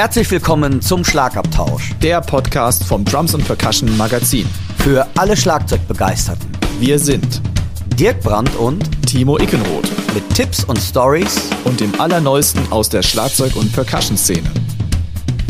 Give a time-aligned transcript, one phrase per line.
[0.00, 1.90] Herzlich willkommen zum Schlagabtausch.
[2.00, 4.48] Der Podcast vom Drums und Percussion Magazin.
[4.78, 6.48] Für alle Schlagzeugbegeisterten.
[6.78, 7.42] Wir sind
[7.98, 9.90] Dirk Brandt und Timo Ickenroth.
[10.14, 14.50] Mit Tipps und Stories und dem Allerneuesten aus der Schlagzeug- und Percussion-Szene.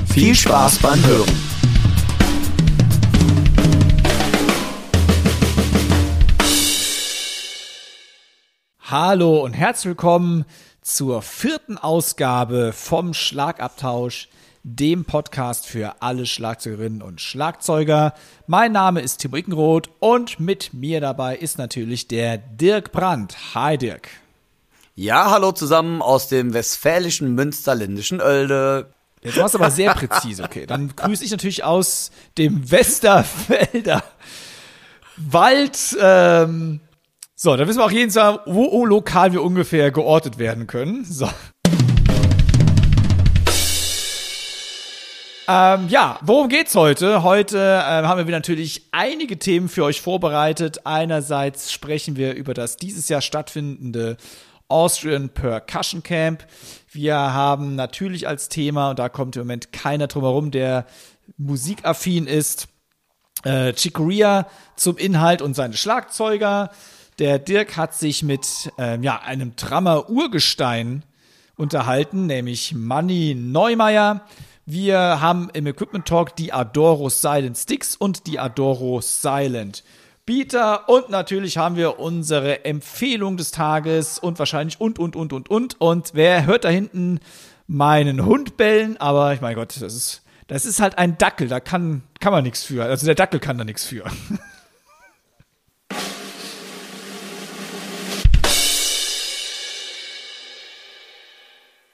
[0.09, 1.31] Viel, Viel Spaß beim Hören.
[8.81, 10.45] Hallo und herzlich willkommen
[10.83, 14.29] zur vierten Ausgabe vom Schlagabtausch,
[14.63, 18.15] dem Podcast für alle Schlagzeugerinnen und Schlagzeuger.
[18.47, 23.55] Mein Name ist Timo Ickenroth und mit mir dabei ist natürlich der Dirk Brandt.
[23.55, 24.09] Hi Dirk.
[24.95, 28.93] Ja, hallo zusammen aus dem westfälischen Münsterländischen Oelde.
[29.23, 30.67] Jetzt warst du aber sehr präzise, okay.
[30.67, 34.03] Dann grüße ich natürlich aus dem Westerfelder
[35.17, 35.97] Wald.
[36.01, 36.81] Ähm,
[37.35, 41.05] so, dann wissen wir auch jeden Tag, wo, wo lokal wir ungefähr geortet werden können.
[41.05, 41.29] So.
[45.53, 47.25] Ähm, ja, worum geht's heute?
[47.25, 50.87] Heute ähm, haben wir natürlich einige Themen für euch vorbereitet.
[50.87, 54.17] Einerseits sprechen wir über das dieses Jahr stattfindende
[54.69, 56.47] Austrian Percussion Camp.
[56.93, 60.87] Wir haben natürlich als Thema, und da kommt im Moment keiner drum herum, der
[61.37, 62.69] musikaffin ist,
[63.43, 66.71] äh, Chicoria zum Inhalt und seine Schlagzeuger.
[67.19, 71.03] Der Dirk hat sich mit ähm, ja, einem Drummer Urgestein
[71.57, 74.25] unterhalten, nämlich Manny Neumeier.
[74.73, 79.83] Wir haben im Equipment Talk die Adoro Silent Sticks und die Adoro Silent
[80.27, 85.51] Beater und natürlich haben wir unsere Empfehlung des Tages und wahrscheinlich und und und und
[85.51, 87.19] und und wer hört da hinten
[87.67, 91.59] meinen Hund bellen, aber ich mein Gott, das ist das ist halt ein Dackel, da
[91.59, 92.85] kann kann man nichts für.
[92.85, 94.05] Also der Dackel kann da nichts für.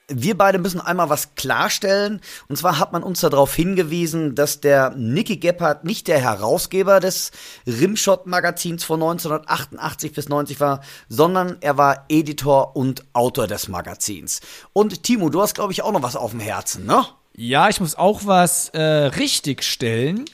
[0.08, 2.20] wir beide müssen einmal was klarstellen.
[2.48, 7.32] Und zwar hat man uns darauf hingewiesen, dass der Nicky Gebhardt nicht der Herausgeber des
[7.66, 14.40] Rimshot-Magazins von 1988 bis 90 war, sondern er war Editor und Autor des Magazins.
[14.72, 17.04] Und Timo, du hast, glaube ich, auch noch was auf dem Herzen, ne?
[17.38, 20.24] Ja, ich muss auch was äh, richtigstellen.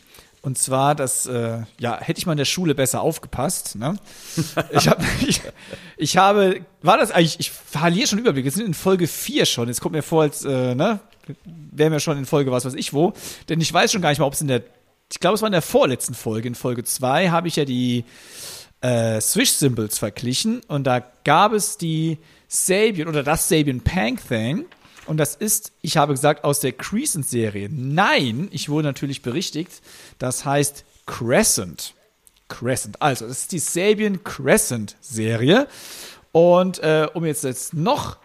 [0.42, 3.76] Und zwar, das, äh, ja, hätte ich mal in der Schule besser aufgepasst.
[3.76, 3.97] Ne?
[4.72, 5.41] Ich, hab, ich,
[5.97, 8.44] ich habe, war das eigentlich, ich verliere schon Überblick.
[8.44, 9.69] Wir sind in Folge 4 schon.
[9.69, 10.98] Jetzt kommt mir vor, als, äh, ne,
[11.44, 13.12] wären wir schon in Folge was weiß ich wo.
[13.48, 14.62] Denn ich weiß schon gar nicht mal, ob es in der,
[15.12, 16.48] ich glaube, es war in der vorletzten Folge.
[16.48, 18.04] In Folge 2 habe ich ja die
[18.81, 20.60] äh, Swish-Symbols verglichen.
[20.66, 24.64] Und da gab es die Sabian oder das Sabian Pank Thing.
[25.06, 27.68] Und das ist, ich habe gesagt, aus der Crescent-Serie.
[27.70, 29.82] Nein, ich wurde natürlich berichtigt.
[30.18, 31.94] Das heißt Crescent.
[32.48, 33.00] Crescent.
[33.00, 35.66] Also, das ist die Sabian Crescent-Serie.
[36.30, 38.16] Und äh, um jetzt, jetzt noch,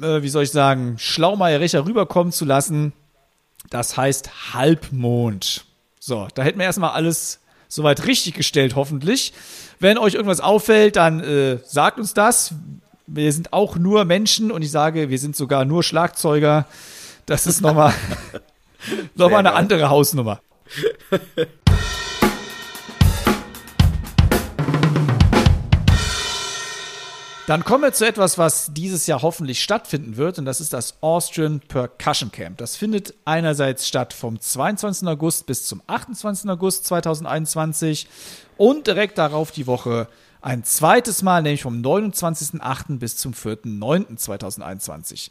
[0.00, 2.92] äh, wie soll ich sagen, schlaumeierischer rüberkommen zu lassen,
[3.70, 5.64] das heißt Halbmond.
[5.98, 9.32] So, da hätten wir erstmal alles soweit richtig gestellt, hoffentlich.
[9.78, 12.54] Wenn euch irgendwas auffällt, dann äh, sagt uns das
[13.06, 16.66] wir sind auch nur Menschen und ich sage, wir sind sogar nur Schlagzeuger.
[17.26, 17.94] Das ist nochmal
[19.14, 20.40] noch mal eine andere Hausnummer.
[27.48, 30.94] Dann kommen wir zu etwas, was dieses Jahr hoffentlich stattfinden wird, und das ist das
[31.02, 32.58] Austrian Percussion Camp.
[32.58, 35.08] Das findet einerseits statt vom 22.
[35.08, 36.48] August bis zum 28.
[36.48, 38.06] August 2021
[38.58, 40.06] und direkt darauf die Woche
[40.42, 42.98] ein zweites Mal, nämlich vom 29.08.
[42.98, 45.30] bis zum 4.09.2021.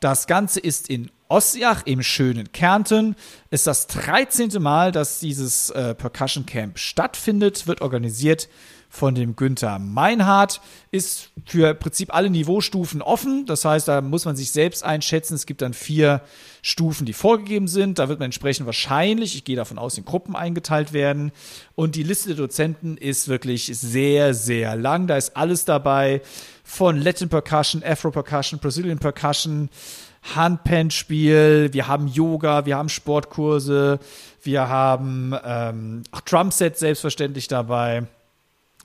[0.00, 3.16] Das Ganze ist in Ossiach im schönen Kärnten.
[3.50, 4.62] Ist das 13.
[4.62, 8.48] Mal, dass dieses äh, Percussion Camp stattfindet, wird organisiert
[8.88, 10.60] von dem Günther Meinhardt.
[10.90, 13.46] Ist für im Prinzip alle Niveaustufen offen.
[13.46, 15.34] Das heißt, da muss man sich selbst einschätzen.
[15.34, 16.22] Es gibt dann vier
[16.62, 17.98] Stufen, die vorgegeben sind.
[17.98, 21.32] Da wird man entsprechend wahrscheinlich, ich gehe davon aus, in Gruppen eingeteilt werden.
[21.74, 25.06] Und die Liste der Dozenten ist wirklich sehr, sehr lang.
[25.06, 26.22] Da ist alles dabei.
[26.64, 29.68] Von Latin Percussion, Afro Percussion, Brazilian Percussion,
[30.34, 34.00] Handpan-Spiel, wir haben Yoga, wir haben Sportkurse,
[34.42, 38.06] wir haben ähm, Drumset selbstverständlich dabei.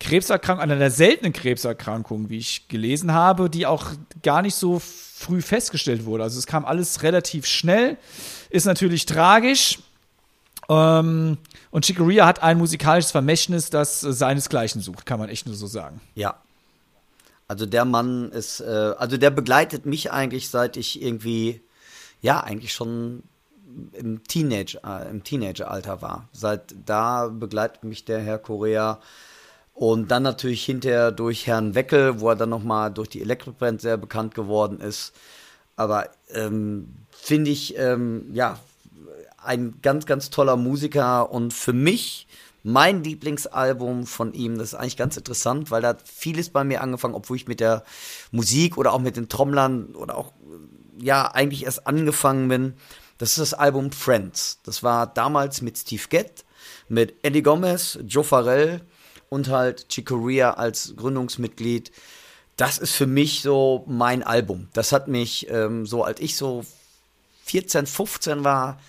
[0.00, 3.86] Krebserkrankung, an einer seltenen Krebserkrankung, wie ich gelesen habe, die auch
[4.22, 4.80] gar nicht so
[5.18, 6.22] früh festgestellt wurde.
[6.22, 7.96] Also es kam alles relativ schnell,
[8.50, 9.80] ist natürlich tragisch.
[10.68, 11.38] Ähm,
[11.70, 16.00] und Chicoria hat ein musikalisches Vermächtnis, das seinesgleichen sucht, kann man echt nur so sagen.
[16.14, 16.40] Ja.
[17.48, 21.62] Also der Mann ist, äh, also der begleitet mich eigentlich seit ich irgendwie,
[22.20, 23.24] ja, eigentlich schon
[23.92, 26.28] im Teenage, äh, im Teenageralter war.
[26.32, 29.00] Seit da begleitet mich der Herr Korea
[29.78, 33.80] und dann natürlich hinterher durch Herrn Weckel, wo er dann nochmal durch die Electric Band
[33.80, 35.12] sehr bekannt geworden ist.
[35.76, 38.58] Aber ähm, finde ich, ähm, ja,
[39.40, 42.26] ein ganz, ganz toller Musiker und für mich
[42.64, 44.58] mein Lieblingsalbum von ihm.
[44.58, 47.60] Das ist eigentlich ganz interessant, weil da hat vieles bei mir angefangen, obwohl ich mit
[47.60, 47.84] der
[48.32, 50.32] Musik oder auch mit den Trommlern oder auch,
[51.00, 52.74] ja, eigentlich erst angefangen bin.
[53.18, 54.58] Das ist das Album Friends.
[54.64, 56.44] Das war damals mit Steve Gett,
[56.88, 58.80] mit Eddie Gomez, Joe Farrell,
[59.28, 61.92] und halt Chicoria als Gründungsmitglied.
[62.56, 64.68] Das ist für mich so mein Album.
[64.72, 66.64] Das hat mich ähm, so, als ich so
[67.44, 68.80] 14, 15 war,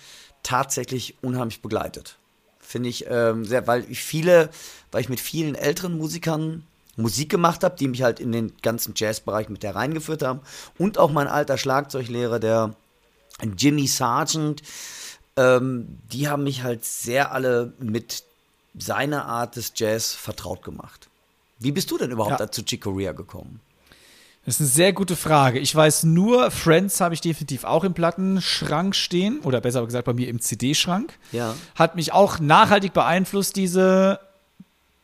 [0.42, 2.16] tatsächlich unheimlich begleitet.
[2.60, 4.50] Finde ich ähm, sehr, weil ich viele,
[4.90, 6.64] weil ich mit vielen älteren Musikern
[6.96, 10.40] Musik gemacht habe, die mich halt in den ganzen Jazzbereich mit der reingeführt haben.
[10.78, 12.74] Und auch mein alter Schlagzeuglehrer, der
[13.56, 14.62] Jimmy Sargent,
[15.36, 18.24] ähm, die haben mich halt sehr alle mit
[18.78, 21.08] seiner Art des Jazz vertraut gemacht.
[21.58, 22.50] Wie bist du denn überhaupt ja.
[22.50, 23.60] zu Chicoria gekommen?
[24.46, 25.58] Das ist eine sehr gute Frage.
[25.58, 30.14] Ich weiß nur, Friends habe ich definitiv auch im Plattenschrank stehen oder besser gesagt bei
[30.14, 31.12] mir im CD-Schrank.
[31.30, 31.54] Ja.
[31.74, 34.18] Hat mich auch nachhaltig beeinflusst, diese,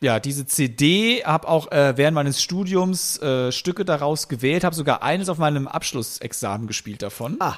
[0.01, 1.23] ja, diese CD.
[1.23, 5.69] Habe auch äh, während meines Studiums äh, Stücke daraus gewählt, habe sogar eines auf meinem
[5.69, 7.37] Abschlussexamen gespielt davon.
[7.41, 7.57] Ah.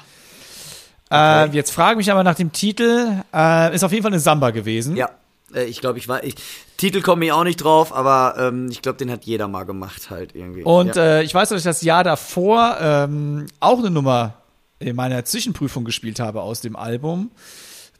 [1.09, 1.49] Okay.
[1.49, 3.23] Äh, jetzt frage mich aber nach dem Titel.
[3.33, 4.97] Äh, ist auf jeden Fall eine Samba gewesen.
[4.97, 5.09] Ja.
[5.53, 6.23] Äh, ich glaube, ich war.
[6.23, 6.35] Ich,
[6.77, 10.09] Titel komme ich auch nicht drauf, aber ähm, ich glaube, den hat jeder mal gemacht,
[10.09, 10.63] halt irgendwie.
[10.63, 11.19] Und ja.
[11.19, 14.35] äh, ich weiß, dass ich das Jahr davor ähm, auch eine Nummer
[14.79, 17.31] in meiner Zwischenprüfung gespielt habe aus dem Album.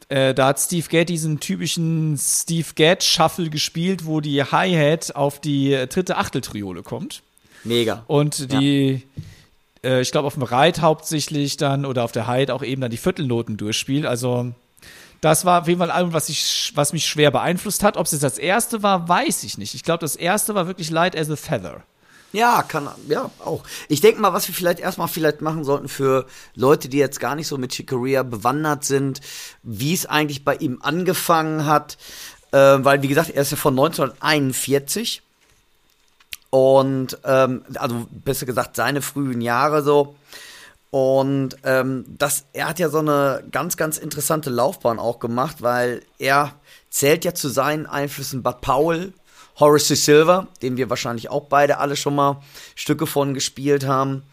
[0.08, 5.40] Äh, da hat Steve Gadd diesen typischen Steve Gadd Shuffle gespielt, wo die Hi-Hat auf
[5.40, 7.22] die dritte Achteltriole kommt.
[7.62, 8.02] Mega.
[8.06, 9.02] Und die,
[9.84, 9.90] ja.
[9.90, 12.90] äh, ich glaube, auf dem Reit hauptsächlich dann oder auf der Hyde auch eben dann
[12.90, 14.06] die Viertelnoten durchspielt.
[14.06, 14.52] Also
[15.20, 17.96] das war auf jeden Fall ein Album, was, ich, was mich schwer beeinflusst hat.
[17.96, 19.74] Ob es jetzt das erste war, weiß ich nicht.
[19.74, 21.82] Ich glaube, das erste war wirklich Light as a Feather.
[22.32, 23.64] Ja, kann, ja, auch.
[23.88, 27.34] Ich denke mal, was wir vielleicht erstmal vielleicht machen sollten für Leute, die jetzt gar
[27.34, 29.20] nicht so mit Chicoria bewandert sind,
[29.62, 31.98] wie es eigentlich bei ihm angefangen hat.
[32.52, 35.22] Äh, weil, wie gesagt, er ist ja von 1941.
[36.50, 40.16] Und, ähm, also besser gesagt, seine frühen Jahre so.
[40.90, 46.02] Und ähm, das, er hat ja so eine ganz, ganz interessante Laufbahn auch gemacht, weil
[46.18, 46.54] er
[46.90, 49.12] zählt ja zu seinen Einflüssen Bud Powell,
[49.60, 49.88] Horace.
[49.88, 52.40] Silver, den wir wahrscheinlich auch beide alle schon mal
[52.74, 54.24] Stücke von gespielt haben.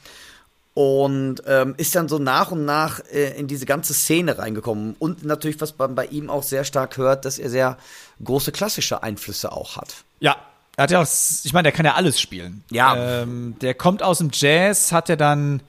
[0.74, 4.96] Und ähm, ist dann so nach und nach äh, in diese ganze Szene reingekommen.
[5.00, 7.78] Und natürlich, was man bei ihm auch sehr stark hört, dass er sehr
[8.24, 10.04] große klassische Einflüsse auch hat.
[10.20, 10.36] Ja,
[10.76, 11.08] er hat ja auch,
[11.44, 12.64] ich meine, der kann ja alles spielen.
[12.70, 12.96] Ja.
[12.96, 15.62] Ähm, der kommt aus dem Jazz, hat er dann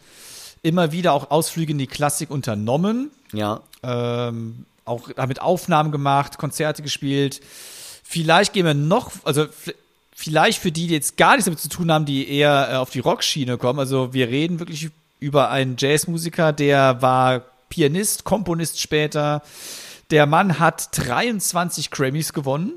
[0.63, 3.11] immer wieder auch Ausflüge in die Klassik unternommen.
[3.33, 3.61] Ja.
[3.83, 7.41] Ähm, auch damit Aufnahmen gemacht, Konzerte gespielt.
[8.03, 9.47] Vielleicht gehen wir noch, also
[10.15, 12.91] vielleicht für die, die jetzt gar nichts damit zu tun haben, die eher äh, auf
[12.91, 13.79] die Rockschiene kommen.
[13.79, 19.43] Also wir reden wirklich über einen Jazzmusiker, der war Pianist, Komponist später.
[20.11, 22.73] Der Mann hat 23 Grammys gewonnen.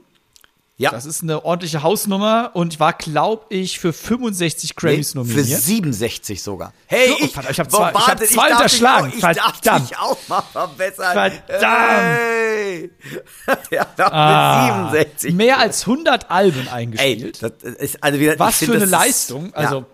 [0.82, 0.90] Ja.
[0.92, 5.46] Das ist eine ordentliche Hausnummer und war, glaube ich, für 65 Grammys Nee, nominiert.
[5.48, 6.74] Für 67 sogar.
[6.88, 9.12] Hey, Oh, ich, ich hab boah, zwei- ich hab zwei darf unterschlagen.
[9.12, 9.22] Auch- ich
[9.62, 11.14] darf dich auch mal verbessern.
[11.48, 12.18] Verdammt.
[12.20, 12.92] Hey.
[13.72, 15.34] ja, Ah, mit 67.
[15.36, 17.44] mehr als 100 Alben Ey, eingespielt.
[17.44, 19.54] das ist, also wieder, Was ich für eine das ist- Leistung.
[19.54, 19.86] Also, ja.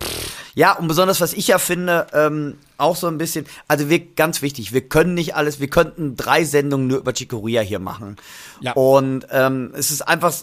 [0.55, 4.41] Ja, und besonders, was ich ja finde, ähm, auch so ein bisschen, also wir, ganz
[4.41, 8.15] wichtig, wir können nicht alles, wir könnten drei Sendungen nur über Chicoria hier machen.
[8.61, 8.71] Ja.
[8.73, 10.33] Und ähm, es ist einfach,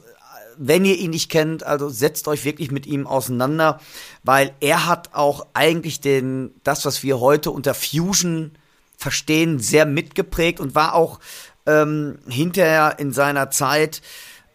[0.58, 3.80] wenn ihr ihn nicht kennt, also setzt euch wirklich mit ihm auseinander,
[4.22, 8.52] weil er hat auch eigentlich den, das, was wir heute unter Fusion
[8.96, 11.20] verstehen, sehr mitgeprägt und war auch
[11.66, 14.02] ähm, hinterher in seiner Zeit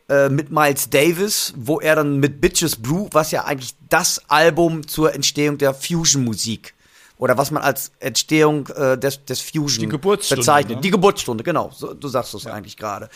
[0.10, 4.88] äh, mit Miles Davis, wo er dann mit Bitches Brew, was ja eigentlich das Album
[4.88, 6.74] zur Entstehung der Fusion-Musik
[7.20, 10.78] oder was man als Entstehung äh, des, des Fusion Die Geburtsstunde, bezeichnet.
[10.78, 10.82] ne?
[10.82, 11.70] Die Geburtsstunde, genau.
[11.76, 13.10] So, du sagst es eigentlich gerade.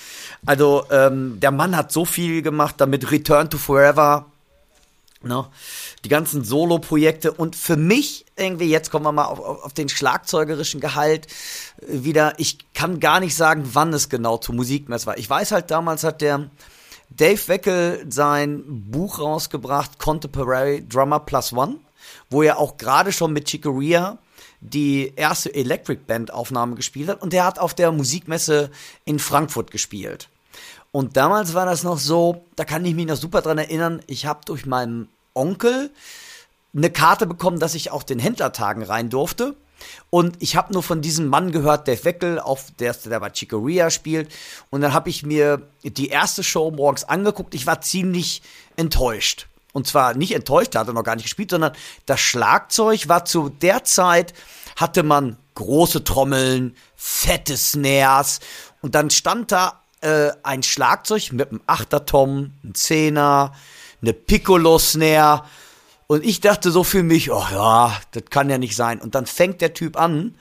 [0.46, 4.26] Also ähm, der Mann hat so viel gemacht, damit Return to Forever,
[5.24, 5.48] ne?
[6.04, 9.88] die ganzen Solo-Projekte und für mich irgendwie, jetzt kommen wir mal auf, auf, auf den
[9.88, 11.28] schlagzeugerischen Gehalt
[11.82, 15.18] äh, wieder, ich kann gar nicht sagen, wann es genau zu Musikmess war.
[15.18, 16.50] Ich weiß halt, damals hat der
[17.10, 21.78] Dave Weckel sein Buch rausgebracht, Contemporary Drummer Plus One,
[22.29, 24.17] wo er auch gerade schon mit Chicoria
[24.62, 28.72] die erste Electric Band Aufnahme gespielt hat und der hat auf der Musikmesse
[29.05, 30.29] in Frankfurt gespielt.
[30.91, 34.25] Und damals war das noch so, da kann ich mich noch super dran erinnern, ich
[34.25, 35.91] habe durch meinen Onkel
[36.75, 39.55] eine Karte bekommen, dass ich auch den Händlertagen rein durfte.
[40.10, 43.89] Und ich habe nur von diesem Mann gehört, Dave Weckel, auf der, der bei Chicoria
[43.89, 44.32] spielt.
[44.70, 47.53] Und dann habe ich mir die erste Show morgens angeguckt.
[47.53, 48.41] Ich war ziemlich
[48.77, 49.48] enttäuscht.
[49.74, 51.74] Und zwar nicht enttäuscht, da hat er noch gar nicht gespielt, sondern
[52.06, 54.34] das Schlagzeug war zu der Zeit,
[54.75, 58.39] hatte man große Trommeln, fette Snares.
[58.82, 63.53] Und dann stand da äh, ein Schlagzeug mit einem Achtertom, einem Zehner,
[64.01, 65.44] eine Piccolo-Snare.
[66.06, 69.01] Und ich dachte so für mich, oh ja, das kann ja nicht sein.
[69.01, 70.36] Und dann fängt der Typ an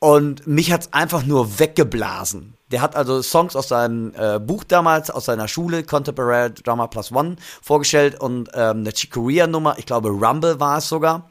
[0.00, 2.57] und mich hat's einfach nur weggeblasen.
[2.70, 7.12] Der hat also Songs aus seinem äh, Buch damals, aus seiner Schule, Contemporary Drama Plus
[7.12, 11.30] One, vorgestellt und ähm, eine Chicoria-Nummer, ich glaube Rumble war es sogar.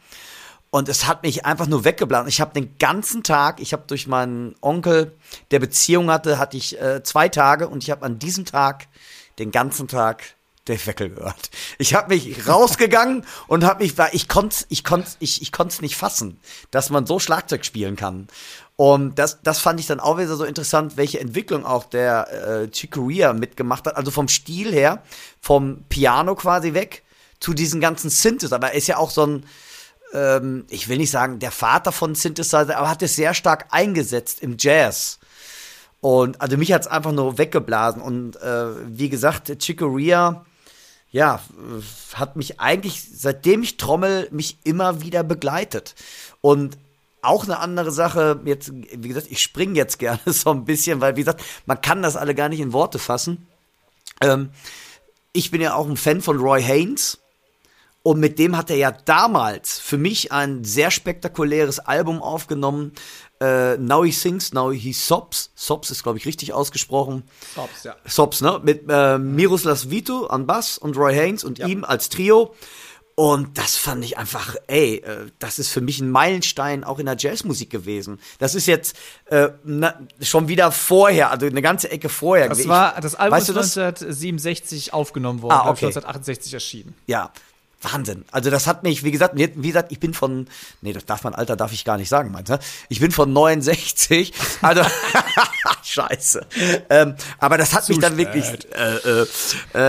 [0.70, 2.28] Und es hat mich einfach nur weggeblasen.
[2.28, 5.16] Ich habe den ganzen Tag, ich habe durch meinen Onkel,
[5.52, 8.88] der Beziehung hatte, hatte ich äh, zwei Tage und ich habe an diesem Tag
[9.40, 10.24] den ganzen Tag
[10.68, 11.50] Dave Weckel gehört.
[11.78, 15.82] Ich habe mich rausgegangen und habe mich, ich konnte, ich konnte, ich, ich konnte es
[15.82, 16.40] nicht fassen,
[16.72, 18.28] dass man so Schlagzeug spielen kann.
[18.78, 22.68] Und das, das fand ich dann auch wieder so interessant, welche Entwicklung auch der äh,
[22.72, 23.98] Chicoria mitgemacht hat.
[23.98, 25.02] Also vom Stil her,
[25.42, 27.04] vom Piano quasi weg
[27.40, 28.54] zu diesen ganzen Synthes.
[28.54, 29.46] Aber er ist ja auch so ein,
[30.14, 34.44] ähm, ich will nicht sagen, der Vater von Synthesizer, aber hat es sehr stark eingesetzt
[34.44, 35.18] im Jazz.
[36.00, 38.00] Und also mich hat es einfach nur weggeblasen.
[38.00, 40.46] Und äh, wie gesagt, Chicoria,
[41.10, 41.42] ja,
[42.14, 45.96] hat mich eigentlich, seitdem ich trommel, mich immer wieder begleitet.
[46.42, 46.78] Und
[47.22, 51.16] auch eine andere Sache, jetzt, wie gesagt, ich springe jetzt gerne so ein bisschen, weil,
[51.16, 53.48] wie gesagt, man kann das alle gar nicht in Worte fassen.
[54.22, 54.50] Ähm,
[55.34, 57.20] ich bin ja auch ein Fan von Roy Haynes.
[58.04, 62.94] Und mit dem hat er ja damals für mich ein sehr spektakuläres Album aufgenommen.
[63.42, 65.52] Äh, Now He Sings, Now He Sobs.
[65.56, 67.24] Sobs ist, glaube ich, richtig ausgesprochen.
[67.54, 67.98] Sobs, ja.
[68.06, 68.62] Sobs, ne?
[68.64, 72.56] Mit äh, Miroslav Vito an Bass und Roy Haynes und ihm als Trio.
[73.20, 77.08] Und das fand ich einfach, ey, äh, das ist für mich ein Meilenstein auch in
[77.08, 78.20] der Jazzmusik gewesen.
[78.38, 78.96] Das ist jetzt
[79.26, 82.48] äh, na, schon wieder vorher, also eine ganze Ecke vorher.
[82.48, 83.76] Das war, das Album weißt ist du das?
[83.76, 85.88] 1967 aufgenommen worden, Ah, okay.
[85.88, 86.94] 1968 erschienen.
[87.08, 87.32] Ja,
[87.82, 88.26] Wahnsinn.
[88.32, 90.48] Also das hat mich, wie gesagt, wie gesagt, ich bin von,
[90.82, 92.60] nee, das darf man, Alter, darf ich gar nicht sagen, meinst du?
[92.90, 94.82] Ich bin von 69, also,
[95.84, 96.46] scheiße.
[96.90, 98.34] Ähm, aber das hat Zu mich dann spät.
[98.34, 99.28] wirklich, äh, äh,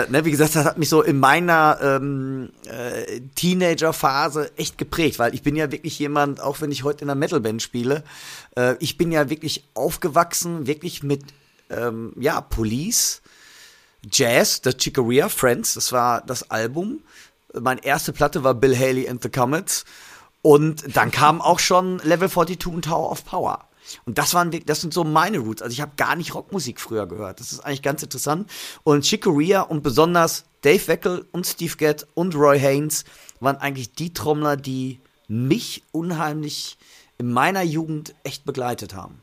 [0.02, 5.18] äh, ne, wie gesagt, das hat mich so in meiner ähm, äh, Teenager-Phase echt geprägt,
[5.18, 8.04] weil ich bin ja wirklich jemand, auch wenn ich heute in einer Metalband spiele,
[8.54, 11.22] äh, ich bin ja wirklich aufgewachsen, wirklich mit,
[11.70, 13.22] ähm, ja, Police,
[14.10, 17.00] Jazz, The Chicoria Friends, das war das Album.
[17.52, 19.84] Meine erste Platte war Bill Haley and the Comets.
[20.42, 23.68] Und dann kam auch schon Level 42 und Tower of Power.
[24.04, 25.62] Und das waren, das sind so meine Roots.
[25.62, 27.40] Also ich habe gar nicht Rockmusik früher gehört.
[27.40, 28.50] Das ist eigentlich ganz interessant.
[28.84, 33.04] Und Chicoria und besonders Dave Weckel und Steve Gadd und Roy Haynes
[33.40, 36.76] waren eigentlich die Trommler, die mich unheimlich
[37.18, 39.22] in meiner Jugend echt begleitet haben.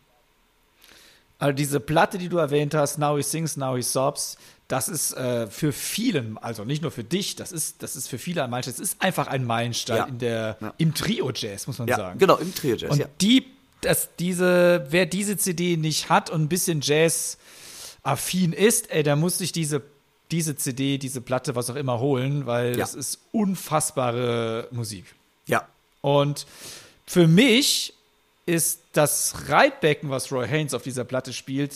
[1.37, 4.37] Also diese Platte, die du erwähnt hast, Now He Sings, Now He Sobs,
[4.67, 8.17] das ist äh, für vielen, also nicht nur für dich, das ist, das ist für
[8.17, 8.73] viele ein Meilenstein.
[8.73, 10.03] Das ist einfach ein Meilenstein Ja.
[10.05, 10.73] in der, Ja.
[10.77, 12.19] im Trio-Jazz, muss man Ja, sagen.
[12.19, 13.45] genau, im Trio Jazz, Und die,
[13.81, 19.37] das, diese, wer diese CD nicht hat und ein bisschen Jazz-affin ist, ey, der muss
[19.37, 19.81] sich diese
[20.31, 25.05] diese CD, diese Platte, was auch immer holen, weil das ist unfassbare Musik.
[25.45, 25.67] Ja.
[26.01, 26.47] Und
[27.05, 27.93] für mich
[28.47, 31.73] ist das Reitbecken, was Roy Haynes auf dieser Platte spielt,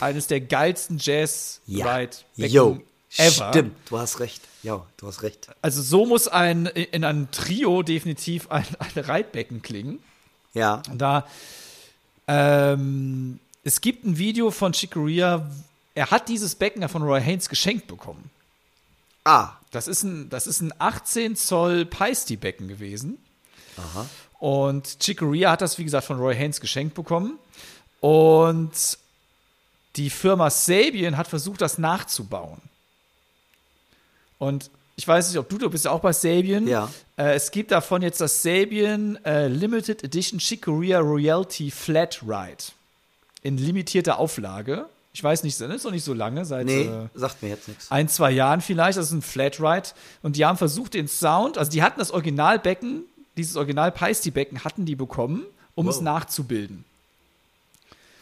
[0.00, 1.14] eines der geilsten Ja.
[1.14, 2.80] Jazz-Reitbecken Yo.
[3.16, 3.50] ever.
[3.50, 4.42] Stimmt, du hast recht.
[4.62, 5.48] Ja, du hast recht.
[5.60, 9.98] Also so muss ein in einem Trio definitiv ein, ein Reitbecken klingen.
[10.54, 10.82] Ja.
[10.90, 11.26] Und da
[12.28, 15.48] ähm, es gibt ein Video von Chicoria,
[15.94, 18.30] er hat dieses Becken von Roy Haynes geschenkt bekommen.
[19.24, 19.50] Ah.
[19.70, 23.18] Das ist ein, das ist ein 18 Zoll Peisty-Becken gewesen.
[23.78, 24.06] Aha.
[24.38, 27.38] Und Chicoria hat das, wie gesagt, von Roy Haynes geschenkt bekommen.
[28.00, 28.98] Und
[29.96, 32.60] die Firma Sabian hat versucht, das nachzubauen.
[34.38, 36.66] Und ich weiß nicht, ob du, du bist ja auch bei Sabian.
[36.66, 36.90] Ja.
[37.16, 42.64] Äh, es gibt davon jetzt das Sabian äh, Limited Edition Chicoria Royalty Flat Ride.
[43.42, 44.86] In limitierter Auflage.
[45.14, 47.68] Ich weiß nicht, das ist noch nicht so lange, seit Nee, äh, sagt mir jetzt
[47.68, 47.90] nichts.
[47.90, 48.96] ein, zwei Jahren vielleicht.
[48.98, 49.88] Das ist ein Flat Ride.
[50.22, 53.04] Und die haben versucht, den Sound, also die hatten das Originalbecken,
[53.36, 55.44] dieses Original Peisty-Becken hatten die bekommen,
[55.74, 56.02] um es Wow.
[56.02, 56.84] nachzubilden.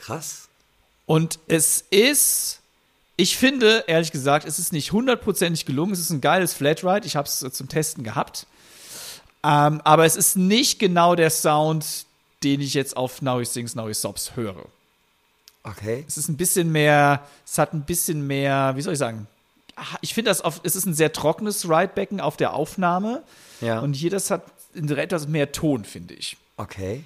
[0.00, 0.48] Krass.
[1.10, 2.60] Und es ist,
[3.16, 5.92] ich finde, ehrlich gesagt, es ist nicht hundertprozentig gelungen.
[5.92, 7.04] Es ist ein geiles Flat Ride.
[7.04, 8.46] Ich habe es zum Testen gehabt.
[9.42, 12.06] Ähm, aber es ist nicht genau der Sound,
[12.44, 14.66] den ich jetzt auf Now He Sings, Now He Sobs höre.
[15.64, 16.04] Okay.
[16.06, 19.26] Es ist ein bisschen mehr, es hat ein bisschen mehr, wie soll ich sagen?
[20.02, 23.24] Ich finde das auf, es ist ein sehr trockenes Ridebecken auf der Aufnahme.
[23.60, 23.80] Ja.
[23.80, 24.44] Und hier das hat
[24.76, 26.36] etwas mehr Ton, finde ich.
[26.56, 27.02] Okay.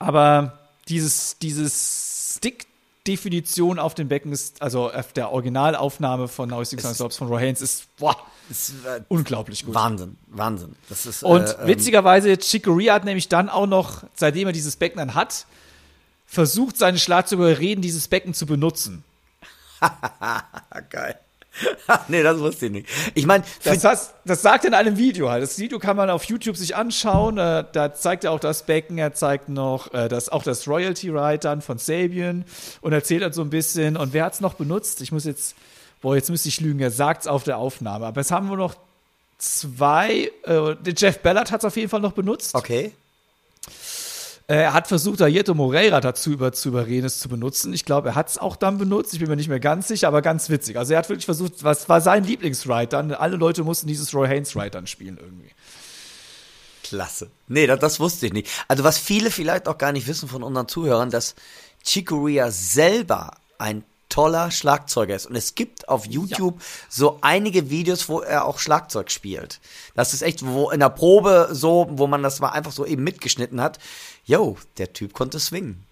[0.00, 0.58] Aber
[0.88, 2.05] dieses, dieses
[2.36, 7.40] Stick-Definition auf dem Becken ist, also auf der Originalaufnahme von Now Six Jobs von Roy
[7.40, 8.16] Haynes ist boah,
[8.50, 9.74] ist, äh, unglaublich gut.
[9.74, 10.16] Wahnsinn.
[10.28, 10.76] Wahnsinn.
[10.88, 11.22] Das ist.
[11.22, 15.14] Und äh, ähm, witzigerweise, Chicoria hat nämlich dann auch noch, seitdem er dieses Becken dann
[15.14, 15.46] hat,
[16.26, 19.04] versucht, seine Schlagzeuger dieses Becken zu benutzen.
[20.90, 21.18] Geil.
[22.08, 22.88] nee, das wusste ich nicht.
[23.14, 25.42] Ich meine, Das, das, das sagt er in einem Video halt.
[25.42, 27.38] Das Video kann man auf YouTube sich anschauen.
[27.38, 31.10] Äh, da zeigt er auch das Becken, er zeigt noch äh, das, auch das Royalty
[31.10, 32.44] Ride dann von Sabian
[32.80, 33.96] und erzählt halt so ein bisschen.
[33.96, 35.00] Und wer hat es noch benutzt?
[35.00, 35.54] Ich muss jetzt,
[36.00, 38.06] boah, jetzt müsste ich lügen, er sagt es auf der Aufnahme.
[38.06, 38.74] Aber jetzt haben wir noch
[39.38, 42.54] zwei, äh, der Jeff Ballard hat es auf jeden Fall noch benutzt.
[42.54, 42.92] okay.
[44.48, 47.72] Äh, Er hat versucht, Ayeto Moreira dazu über, zu überreden, es zu benutzen.
[47.72, 49.12] Ich glaube, er hat es auch dann benutzt.
[49.14, 50.78] Ich bin mir nicht mehr ganz sicher, aber ganz witzig.
[50.78, 53.12] Also er hat wirklich versucht, was war sein Lieblingsride dann?
[53.12, 55.50] Alle Leute mussten dieses Roy Haynes Ride dann spielen irgendwie.
[56.82, 57.30] Klasse.
[57.48, 58.48] Nee, das, das wusste ich nicht.
[58.68, 61.34] Also was viele vielleicht auch gar nicht wissen von unseren Zuhörern, dass
[61.84, 65.26] Chicoria selber ein toller Schlagzeuger ist.
[65.26, 69.60] Und es gibt auf YouTube so einige Videos, wo er auch Schlagzeug spielt.
[69.94, 73.04] Das ist echt, wo in der Probe so, wo man das mal einfach so eben
[73.04, 73.78] mitgeschnitten hat.
[74.24, 75.84] Yo, der Typ konnte swingen.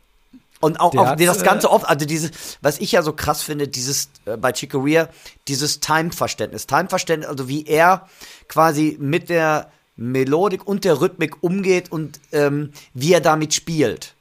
[0.60, 2.30] Und auch, auch das äh, Ganze oft, also dieses,
[2.62, 5.10] was ich ja so krass finde, dieses äh, bei Chicoria,
[5.46, 6.66] dieses Time-Verständnis.
[6.66, 8.08] Time-Verständnis, also wie er
[8.48, 14.13] quasi mit der Melodik und der Rhythmik umgeht und ähm, wie er damit spielt.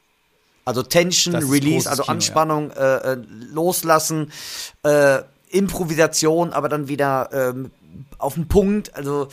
[0.65, 2.13] Also Tension, Das Release, also Kino, ja.
[2.13, 3.17] Anspannung, äh, äh,
[3.51, 4.31] loslassen,
[4.83, 7.71] äh, Improvisation, aber dann wieder ähm,
[8.17, 8.95] auf den Punkt.
[8.95, 9.27] Also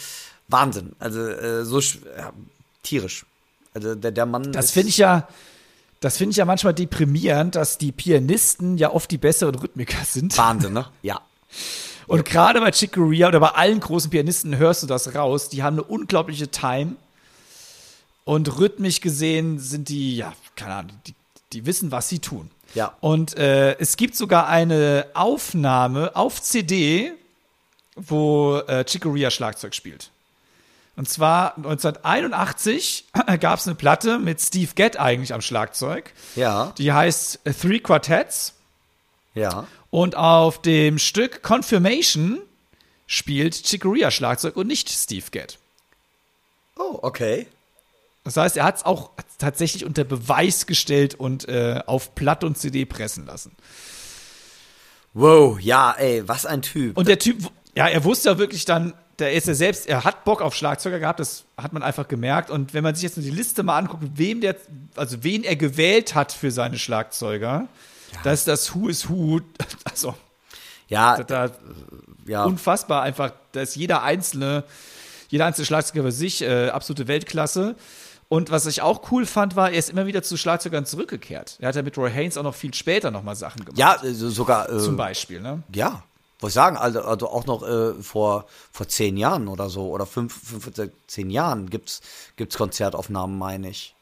[0.49, 0.93] Wahnsinn.
[0.99, 2.33] Also äh, so ja,
[2.83, 3.25] tierisch.
[3.75, 4.53] Also der, der Mann.
[4.53, 5.29] Das finde ich ja,
[6.01, 10.37] das finde ich ja manchmal deprimierend, dass die Pianisten ja oft die besseren Rhythmiker sind.
[10.37, 10.87] Wahnsinn, ne?
[11.03, 11.21] Ja.
[12.07, 15.49] Und gerade bei Chick Corea oder bei allen großen Pianisten hörst du das raus.
[15.49, 16.97] Die haben eine unglaubliche Time.
[18.25, 21.15] Und rhythmisch gesehen sind die, ja, keine Ahnung, die,
[21.53, 22.51] die wissen, was sie tun.
[22.75, 22.97] Ja.
[23.01, 27.13] Und äh, es gibt sogar eine Aufnahme auf CD,
[27.97, 30.11] wo äh, Chick Corea Schlagzeug spielt.
[30.97, 33.07] Und zwar 1981
[33.41, 36.13] gab es eine Platte mit Steve Gadd eigentlich am Schlagzeug.
[36.37, 36.73] Ja.
[36.79, 38.55] Die heißt Three Quartets.
[39.35, 39.67] Ja.
[39.91, 42.41] Und auf dem Stück Confirmation
[43.07, 45.59] spielt Chicoria Schlagzeug und nicht Steve Gadd.
[46.77, 47.47] Oh, okay.
[48.35, 52.57] Das heißt, er hat es auch tatsächlich unter Beweis gestellt und äh, auf Platt und
[52.57, 53.57] CD pressen lassen.
[55.15, 56.97] Wow, ja, ey, was ein Typ.
[56.97, 60.25] Und der Typ, ja, er wusste ja wirklich dann, der ist ja selbst, er hat
[60.25, 62.51] Bock auf Schlagzeuger gehabt, das hat man einfach gemerkt.
[62.51, 64.55] Und wenn man sich jetzt nur die Liste mal anguckt, wem der,
[64.95, 67.67] also wen er gewählt hat für seine Schlagzeuger,
[68.23, 69.41] das ist das Who is Who.
[69.91, 70.15] Also,
[70.87, 71.51] ja, da,
[72.27, 72.45] ja.
[72.45, 74.63] unfassbar einfach, da ist jeder einzelne,
[75.31, 77.75] jeder einzelne Schlagzeuger für sich äh, absolute Weltklasse.
[78.31, 81.57] Und was ich auch cool fand, war, er ist immer wieder zu Schlagzeugern zurückgekehrt.
[81.59, 83.77] Er hat ja mit Roy Haynes auch noch viel später nochmal Sachen gemacht.
[83.77, 84.71] ja, sogar.
[84.71, 85.65] Äh, Zum Beispiel, ne?
[85.75, 86.05] Ja,
[86.39, 90.07] wollte ich sagen, also, also auch noch äh, vor, vor zehn Jahren oder so, oder
[90.07, 90.71] fünf, fünf,
[91.09, 92.03] zehn Jahren gibt's,
[92.37, 93.97] gibt's Konzertaufnahmen, meine ich.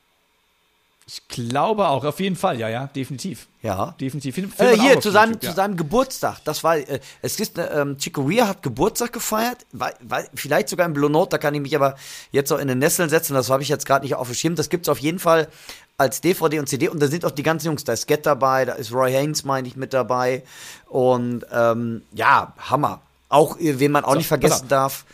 [1.11, 3.47] Ich glaube auch, auf jeden Fall, ja, ja, definitiv.
[3.63, 3.95] Ja.
[3.99, 4.35] Definitiv.
[4.35, 5.55] Find, Äh, hier, zu seinem, YouTube, zu ja.
[5.55, 6.41] seinem Geburtstag.
[6.45, 9.65] Das war, äh, es ist, äh, ähm, Chico Rea hat Geburtstag gefeiert.
[9.73, 11.97] War, war, vielleicht sogar im Blue Note, da kann ich mich aber
[12.31, 13.33] jetzt auch in den Nesseln setzen.
[13.33, 14.55] Das habe ich jetzt gerade nicht auf dem Schirm.
[14.55, 15.49] Das gibt's auf jeden Fall
[15.97, 16.91] als DVD und CD.
[16.91, 17.85] Und da sind auch die ganzen Jungs.
[17.85, 20.43] Da ist Get dabei, da ist Roy Haynes, meine ich, mit dabei.
[20.89, 23.01] Und ähm, ja, Hammer.
[23.31, 25.07] Auch, äh, wen man auch So, nicht vergessen darf,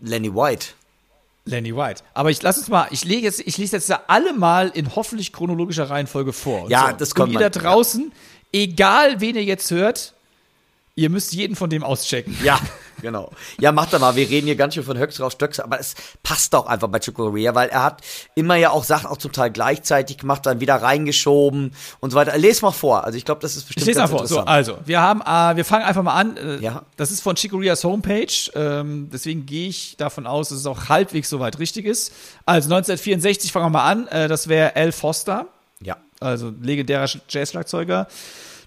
[0.00, 0.66] Lenny White.
[1.48, 2.02] Lenny White.
[2.14, 4.94] Aber ich lass uns mal, ich lege jetzt, ich lese jetzt da alle mal in
[4.94, 6.64] hoffentlich chronologischer Reihenfolge vor.
[6.64, 8.12] Und Ja, das kommt Und ihr da draußen,
[8.52, 10.14] egal wen ihr jetzt hört,
[10.94, 12.36] ihr müsst jeden von dem auschecken.
[12.42, 12.60] Ja,
[13.02, 13.30] genau.
[13.60, 14.16] Ja, macht er mal.
[14.16, 16.98] Wir reden hier ganz schön von Höchst auf Stöcks, aber es passt doch einfach bei
[17.16, 18.02] Rea, weil er hat
[18.34, 22.36] immer ja auch Sachen auch zum Teil gleichzeitig gemacht, dann wieder reingeschoben und so weiter.
[22.38, 23.04] Lest mal vor.
[23.04, 24.26] Also ich glaube, das ist Ich bestimmt lese mal vor.
[24.26, 26.36] So, also, wir haben, äh, wir fangen einfach mal an.
[26.36, 26.82] Äh, Ja.
[26.96, 28.26] Das ist von Chico Rias Homepage.
[28.54, 32.12] Ähm, deswegen gehe ich davon aus, dass es auch halbwegs soweit richtig ist.
[32.46, 34.08] Also 1964 fangen wir mal an.
[34.08, 35.46] Äh, das wäre Al Foster.
[35.80, 35.96] ja.
[36.20, 38.08] also legendärer Sch- Jazzschlagzeuger.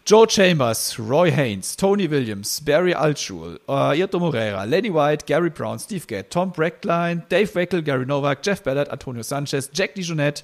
[0.04, 5.78] Joe Chambers, Roy Haynes, Tony Williams, Barry Altschul, uh, Ayrton Moreira, Lenny White, Gary Brown,
[5.78, 10.42] Steve Gadd, Tom Brackline, Dave Weckel, Gary Novak, Jeff Ballard, Antonio Sanchez, Jack DeJohnette,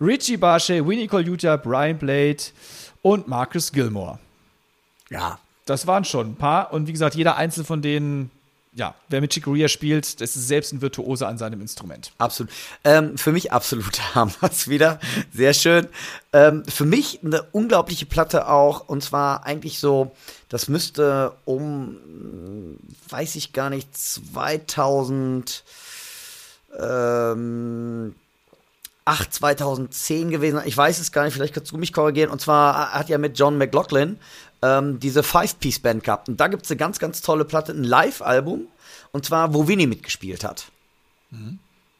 [0.00, 2.42] Richie Barche, Winnie Colaiuta, Brian Blade
[3.02, 4.18] und Marcus Gilmore.
[5.10, 5.38] Ja.
[5.64, 8.30] Das waren schon ein paar und wie gesagt, jeder einzelne von denen,
[8.74, 12.12] ja, wer mit Chick Corea spielt, das ist selbst ein Virtuose an seinem Instrument.
[12.16, 12.50] Absolut.
[12.84, 14.98] Ähm, für mich absolut Hammers wieder.
[15.32, 15.88] Sehr schön.
[16.32, 18.88] Ähm, für mich eine unglaubliche Platte auch.
[18.88, 20.12] Und zwar eigentlich so,
[20.48, 22.78] das müsste um,
[23.10, 25.64] weiß ich gar nicht, 2000,
[26.80, 28.14] ähm,
[29.04, 30.60] 8, 2010 gewesen.
[30.64, 32.30] Ich weiß es gar nicht, vielleicht kannst du mich korrigieren.
[32.30, 34.18] Und zwar hat ja mit John McLaughlin
[34.62, 36.28] ähm, diese Five-Piece-Band gehabt.
[36.28, 38.68] Und da gibt es eine ganz, ganz tolle Platte, ein Live-Album.
[39.12, 40.66] Und zwar, wo Winnie mitgespielt hat.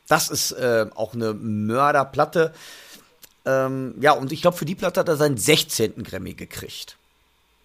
[0.09, 2.53] Das ist äh, auch eine Mörderplatte.
[3.45, 6.05] Ähm, ja, und ich glaube, für die Platte hat er seinen 16.
[6.05, 6.97] Grammy gekriegt.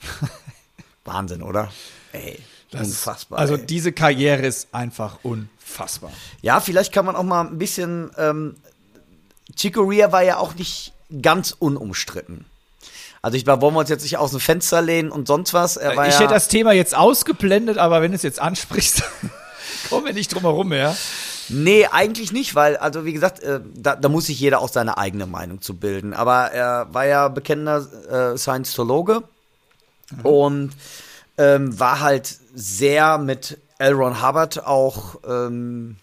[1.05, 1.71] Wahnsinn, oder?
[2.12, 2.39] Ey,
[2.73, 3.39] unfassbar.
[3.39, 3.65] Also ey.
[3.65, 6.12] diese Karriere ist einfach unfassbar.
[6.41, 8.12] Ja, vielleicht kann man auch mal ein bisschen.
[8.17, 8.55] Ähm,
[9.55, 12.45] Chico Rea war ja auch nicht ganz unumstritten.
[13.21, 15.77] Also ich war, wollen wir uns jetzt nicht aus dem Fenster lehnen und sonst was.
[15.77, 19.03] Ich ja, hätte das Thema jetzt ausgeblendet, aber wenn du es jetzt ansprichst,
[19.89, 20.95] kommen wir nicht drum herum mehr.
[21.49, 24.97] Nee, eigentlich nicht, weil, also wie gesagt, äh, da, da muss sich jeder auch seine
[24.97, 26.13] eigene Meinung zu bilden.
[26.13, 29.23] Aber er war ja bekennender äh, Scientologe
[30.23, 30.71] und
[31.38, 33.93] ähm, war halt sehr mit L.
[33.93, 35.97] Ron Hubbard auch, ähm,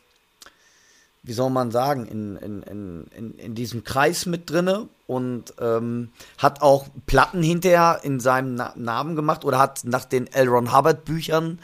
[1.22, 6.10] wie soll man sagen, in, in, in, in, in diesem Kreis mit drinne und ähm,
[6.38, 10.48] hat auch Platten hinterher in seinem Na Namen gemacht oder hat nach den L.
[10.48, 11.58] Ron Hubbard Büchern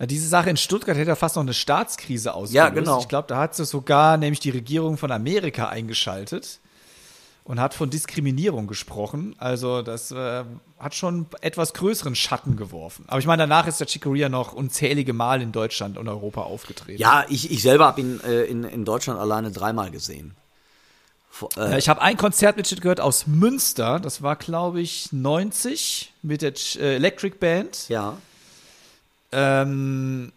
[0.00, 2.54] Diese Sache in Stuttgart hätte ja fast noch eine Staatskrise ausgelöst.
[2.54, 3.00] Ja, genau.
[3.00, 6.58] Ich glaube, da hat sich sogar nämlich die Regierung von Amerika eingeschaltet
[7.44, 9.34] und hat von Diskriminierung gesprochen.
[9.38, 10.44] Also das äh,
[10.78, 13.04] hat schon etwas größeren Schatten geworfen.
[13.08, 17.00] Aber ich meine, danach ist der Chicoria noch unzählige Mal in Deutschland und Europa aufgetreten.
[17.00, 20.34] Ja, ich, ich selber habe ihn äh, in, in Deutschland alleine dreimal gesehen.
[21.30, 23.98] Vor- Äh, Äh, Ich habe ein Konzert mit gehört aus Münster.
[23.98, 27.88] Das war, glaube ich, 90 mit der Ch äh, Electric Band.
[27.88, 28.18] ja.
[29.32, 30.32] ähm,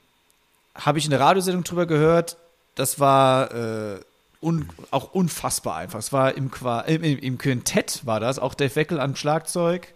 [0.73, 2.37] habe ich in der Radiosendung drüber gehört.
[2.75, 3.99] Das war äh,
[4.45, 5.99] un auch unfassbar einfach.
[5.99, 9.87] Es war im, Qua im, im, Quintett war das, auch Dave Weckel am Schlagzeug.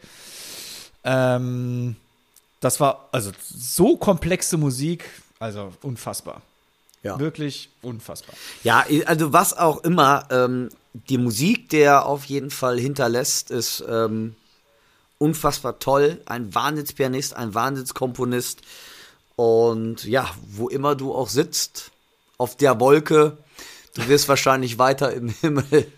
[1.04, 1.96] Ähm,
[2.60, 5.06] das war also so komplexe Musik,
[5.40, 6.42] also unfassbar.
[7.04, 7.18] Ja.
[7.18, 8.36] Wirklich unfassbar.
[8.64, 14.36] Ja, also was auch immer, ähm, die Musik, der auf jeden Fall hinterlässt, ist ähm,
[15.18, 16.20] unfassbar toll.
[16.26, 18.62] Ein Wahnsinnspianist, ein Wahnsinnskomponist.
[19.38, 21.92] Und ja, wo immer du auch sitzt,
[22.38, 23.38] auf der Wolke,
[24.00, 25.92] Du wirst wahrscheinlich weiter im Himmel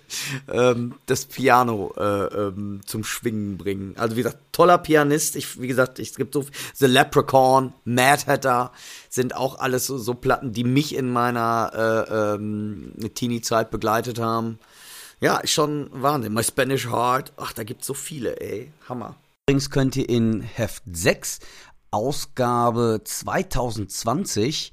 [0.51, 3.95] ähm, das Piano äh, ähm, zum Schwingen bringen.
[3.97, 5.35] Also wie gesagt, toller Pianist.
[5.35, 8.71] Ich, wie gesagt, es gibt so The Leprechaun, Mad Hatter
[9.09, 11.71] sind auch alles so, so Platten, die mich in meiner
[12.09, 14.57] äh, ähm, Teenie-Zeit begleitet haben.
[15.19, 16.33] Ja, ist schon Wahnsinn.
[16.33, 17.33] My Spanish Heart.
[17.37, 18.71] Ach, da gibt's so viele, ey.
[18.89, 19.15] Hammer.
[19.47, 21.39] Übrigens könnt ihr in Heft 6,
[21.91, 24.71] Ausgabe 2020,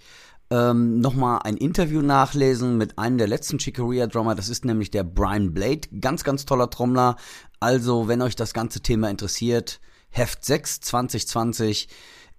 [0.51, 4.35] ähm, nochmal ein Interview nachlesen mit einem der letzten Chicoria-Drummer.
[4.35, 5.89] Das ist nämlich der Brian Blade.
[6.01, 7.17] Ganz, ganz toller Trommler.
[7.61, 9.81] Also, wenn euch das ganze Thema interessiert,
[10.11, 11.89] Heft 6 2020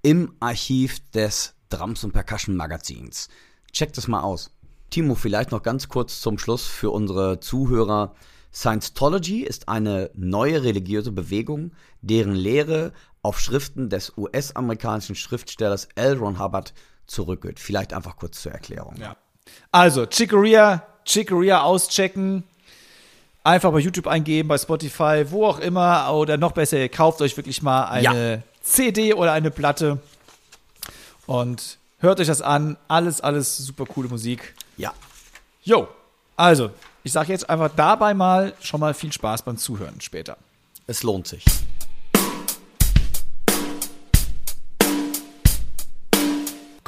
[0.02, 3.30] im Archiv des Drums und Percussion Magazins.
[3.72, 4.52] Checkt es mal aus.
[4.90, 8.16] Timo, vielleicht noch ganz kurz zum Schluss für unsere Zuhörer.
[8.52, 16.18] Scientology ist eine neue religiöse Bewegung, deren Lehre auf Schriften des US-amerikanischen Schriftstellers L.
[16.18, 16.74] Ron Hubbard
[17.10, 17.60] zurückgeht.
[17.60, 18.96] Vielleicht einfach kurz zur Erklärung.
[19.00, 19.16] Ja.
[19.72, 22.44] Also, Chicoria, Chicoria auschecken.
[23.44, 26.14] Einfach bei YouTube eingeben, bei Spotify, wo auch immer.
[26.14, 28.42] Oder noch besser, ihr kauft euch wirklich mal eine ja.
[28.62, 30.00] CD oder eine Platte
[31.26, 32.78] und hört euch das an.
[32.88, 34.54] Alles, alles super coole Musik.
[34.78, 34.94] Ja.
[35.64, 35.88] Jo,
[36.40, 36.70] also,
[37.04, 40.38] ich sage jetzt einfach dabei mal schon mal viel Spaß beim Zuhören später.
[40.88, 41.44] Es lohnt sich.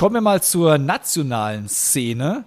[0.02, 2.44] Kommen wir mal zur nationalen Szene.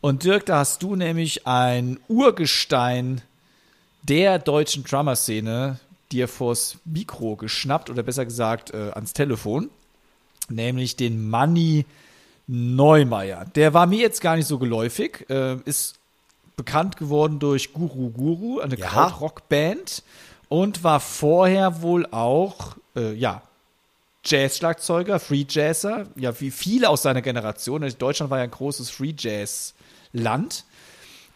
[0.00, 3.20] Und Dirk, da hast du nämlich ein Urgestein
[4.04, 5.80] der deutschen Drummer-Szene
[6.12, 9.70] dir vors Mikro geschnappt oder besser gesagt äh, ans Telefon,
[10.48, 11.84] nämlich den Manny
[12.46, 13.44] Neumeier.
[13.56, 15.98] Der war mir jetzt gar nicht so geläufig, äh, ist
[16.54, 18.86] bekannt geworden durch Guru Guru, eine ja.
[18.86, 20.04] Krautrock-Band
[20.48, 23.42] und war vorher wohl auch, äh, ja,
[24.24, 27.82] Jazz-Schlagzeuger, Free Jazzer, ja, wie viele aus seiner Generation.
[27.82, 30.64] Also Deutschland war ja ein großes Free Jazz-Land.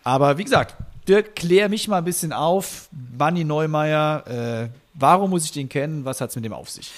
[0.05, 0.75] Aber wie gesagt,
[1.07, 2.89] Dirk, klär mich mal ein bisschen auf.
[3.17, 6.05] Manny Neumeier, äh, warum muss ich den kennen?
[6.05, 6.91] Was hat es mit dem auf sich?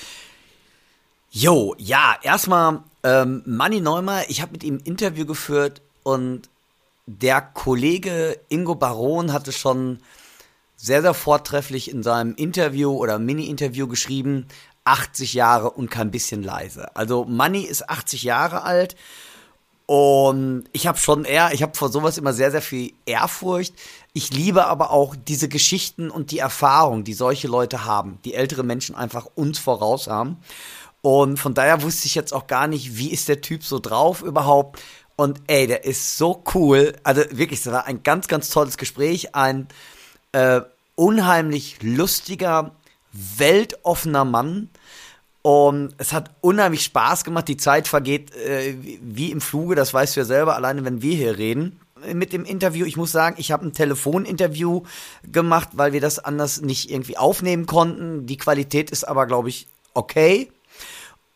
[1.31, 6.49] Jo, ja, erstmal ähm, Manny Neumeier, ich habe mit ihm ein Interview geführt und
[7.07, 9.99] der Kollege Ingo Baron hatte schon
[10.77, 14.47] sehr, sehr vortrefflich in seinem Interview oder Mini-Interview geschrieben,
[14.85, 16.95] 80 Jahre und kein bisschen leise.
[16.97, 18.97] Also Money ist 80 Jahre alt
[19.87, 23.75] und ich habe schon eher, ich habe vor sowas immer sehr, sehr viel Ehrfurcht.
[24.13, 28.63] Ich liebe aber auch diese Geschichten und die Erfahrung, die solche Leute haben, die ältere
[28.63, 30.37] Menschen einfach uns voraus haben.
[31.03, 34.23] Und von daher wusste ich jetzt auch gar nicht, wie ist der Typ so drauf
[34.23, 34.81] überhaupt.
[35.17, 36.95] Und ey, der ist so cool.
[37.03, 39.35] Also wirklich, es war ein ganz, ganz tolles Gespräch.
[39.35, 39.67] Ein
[40.31, 40.61] äh,
[40.95, 42.77] unheimlich lustiger,
[43.13, 44.69] weltoffener Mann.
[45.43, 47.49] Und es hat unheimlich Spaß gemacht.
[47.49, 51.17] Die Zeit vergeht äh, wie im Fluge, das weißt du ja selber, alleine wenn wir
[51.17, 51.81] hier reden.
[52.13, 54.83] Mit dem Interview, ich muss sagen, ich habe ein Telefoninterview
[55.31, 58.27] gemacht, weil wir das anders nicht irgendwie aufnehmen konnten.
[58.27, 60.51] Die Qualität ist aber, glaube ich, okay.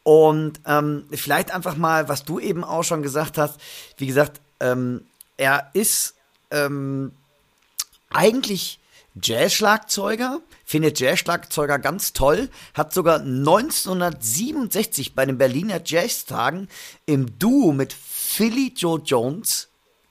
[0.03, 3.59] Und ähm, vielleicht einfach mal, was du eben auch schon gesagt hast.
[3.97, 5.07] Wie gesagt, ähm,
[5.37, 6.15] er ist
[6.51, 7.13] ähm,
[8.11, 8.79] eigentlich
[9.21, 16.69] Jazz-Schlagzeuger, findet Jazz-Schlagzeuger ganz toll, hat sogar 1967 bei den Berliner Jazztagen
[17.07, 19.69] im Duo mit Philly Joe Jones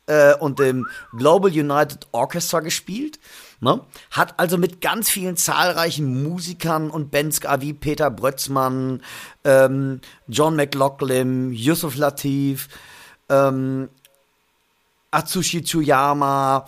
[0.08, 3.20] äh, und dem Global United Orchestra gespielt.
[3.60, 3.82] Ne?
[4.12, 9.02] Hat also mit ganz vielen zahlreichen Musikern und Bands wie Peter Brötzmann,
[9.44, 12.68] ähm, John McLaughlin, Yusuf Latif,
[13.30, 13.89] ähm,
[15.12, 16.66] Atsushi Tsuyama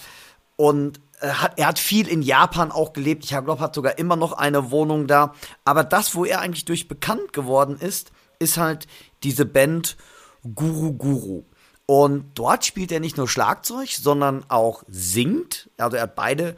[0.56, 3.24] und hat, er hat viel in Japan auch gelebt.
[3.24, 5.34] Ich glaube, hat sogar immer noch eine Wohnung da.
[5.64, 8.88] Aber das, wo er eigentlich durch bekannt geworden ist, ist halt
[9.24, 9.98] diese Band
[10.56, 11.44] Guru Guru.
[11.88, 15.70] Und dort spielt er nicht nur Schlagzeug, sondern auch singt.
[15.78, 16.56] Also er hat beide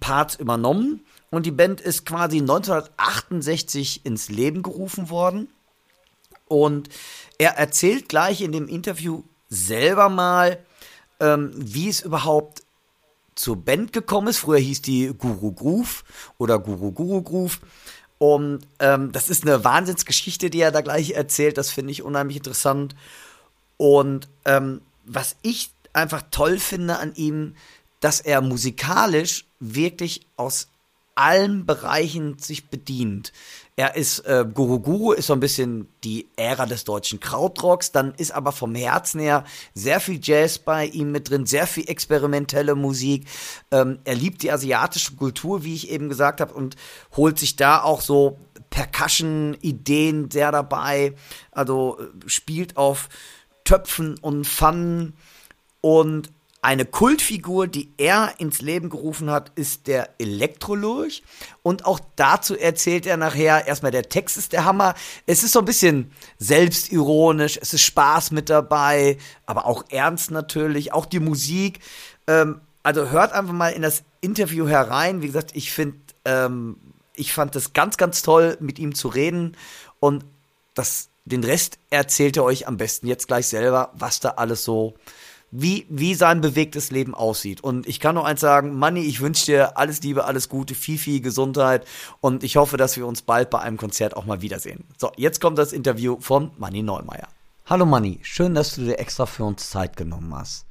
[0.00, 1.04] Parts übernommen.
[1.30, 5.48] Und die Band ist quasi 1968 ins Leben gerufen worden.
[6.46, 6.90] Und
[7.38, 10.58] er erzählt gleich in dem Interview selber mal,
[11.20, 12.62] ähm, wie es überhaupt
[13.36, 14.38] zur Band gekommen ist.
[14.38, 16.04] Früher hieß die Guru Groove
[16.38, 17.60] oder Guru Guru Groove.
[18.18, 21.58] Und ähm, das ist eine Wahnsinnsgeschichte, die er da gleich erzählt.
[21.58, 22.96] Das finde ich unheimlich interessant.
[23.76, 27.54] Und ähm, was ich einfach toll finde an ihm,
[28.00, 30.68] dass er musikalisch wirklich aus
[31.14, 33.32] allen Bereichen sich bedient.
[33.78, 38.14] Er ist äh, Guru Guru ist so ein bisschen die Ära des deutschen Krautrocks, dann
[38.14, 42.74] ist aber vom Herzen her sehr viel Jazz bei ihm mit drin, sehr viel experimentelle
[42.74, 43.26] Musik.
[43.70, 46.76] Ähm, er liebt die asiatische Kultur, wie ich eben gesagt habe, und
[47.16, 48.38] holt sich da auch so
[48.70, 51.14] Percussion-Ideen sehr dabei.
[51.50, 53.10] Also äh, spielt auf
[53.64, 55.18] Töpfen und Pfannen
[55.82, 56.32] und
[56.66, 61.22] Eine Kultfigur, die er ins Leben gerufen hat, ist der Elektrolurch.
[61.62, 64.96] Und auch dazu erzählt er nachher, erstmal der Text ist der Hammer.
[65.26, 70.92] Es ist so ein bisschen selbstironisch, es ist Spaß mit dabei, aber auch ernst natürlich,
[70.92, 71.78] auch die Musik.
[72.26, 75.22] Ähm, also hört einfach mal in das Interview herein.
[75.22, 76.78] Wie gesagt, ich finde, ähm,
[77.14, 79.56] ich fand es ganz, ganz toll, mit ihm zu reden.
[80.00, 80.24] Und
[80.74, 84.94] das, den Rest erzählt er euch am besten jetzt gleich selber, was da alles so
[85.58, 87.62] wie, wie sein bewegtes Leben aussieht.
[87.64, 90.98] Und ich kann nur eins sagen, Manni, ich wünsche dir alles Liebe, alles Gute, viel,
[90.98, 91.86] viel Gesundheit
[92.20, 94.84] und ich hoffe, dass wir uns bald bei einem Konzert auch mal wiedersehen.
[94.98, 97.28] So, jetzt kommt das Interview von Manni Neumeier.
[97.68, 100.66] Hallo Manni, schön, dass du dir extra für uns Zeit genommen hast.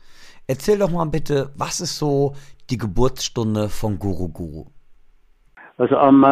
[0.47, 2.35] Erzähl doch mal bitte, was ist so
[2.69, 4.65] die Geburtsstunde von Guru Guru?
[5.77, 6.23] Also am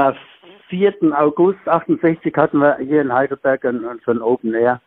[0.70, 1.02] 4.
[1.02, 4.80] Äh, August 68 hatten wir hier in Heidelberg ein, so ein Open Air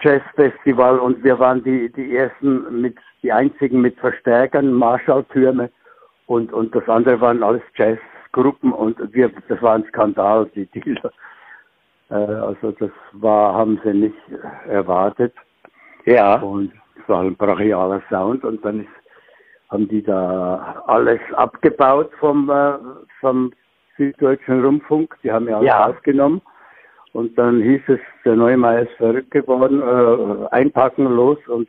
[0.00, 5.70] Jazzfestival und wir waren die, die ersten mit, die einzigen mit Verstärkern, Marschalltürme
[6.26, 11.12] und, und das andere waren alles Jazzgruppen und wir, das war ein Skandal, die Dealer.
[12.10, 14.16] Äh, also das war, haben sie nicht
[14.68, 15.34] erwartet.
[16.04, 16.36] Ja.
[16.36, 18.88] Und es war ein brachialer Sound und dann ist,
[19.70, 22.74] haben die da alles abgebaut vom, äh,
[23.20, 23.52] vom
[23.96, 25.16] Süddeutschen Rundfunk.
[25.22, 25.86] Die haben ja alles ja.
[25.86, 26.40] aufgenommen.
[27.12, 31.68] Und dann hieß es, der Neumeier ist verrückt geworden, äh, einpacken los und,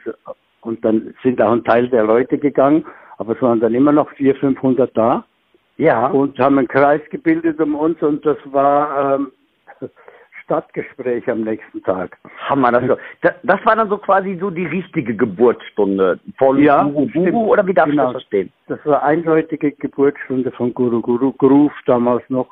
[0.61, 2.85] und dann sind auch ein Teil der Leute gegangen,
[3.17, 5.25] aber es waren dann immer noch 400, 500 da.
[5.77, 6.07] Ja.
[6.07, 9.31] Und haben einen Kreis gebildet um uns und das war ähm,
[10.43, 12.17] Stadtgespräch am nächsten Tag.
[12.49, 17.07] Hammer, das, das, das war dann so quasi so die richtige Geburtsstunde von ja, Guru
[17.13, 18.07] Guru oder wie darf genau.
[18.07, 18.51] ich das verstehen?
[18.67, 22.49] Das war eindeutige Geburtsstunde von Guru Guru Groove damals noch.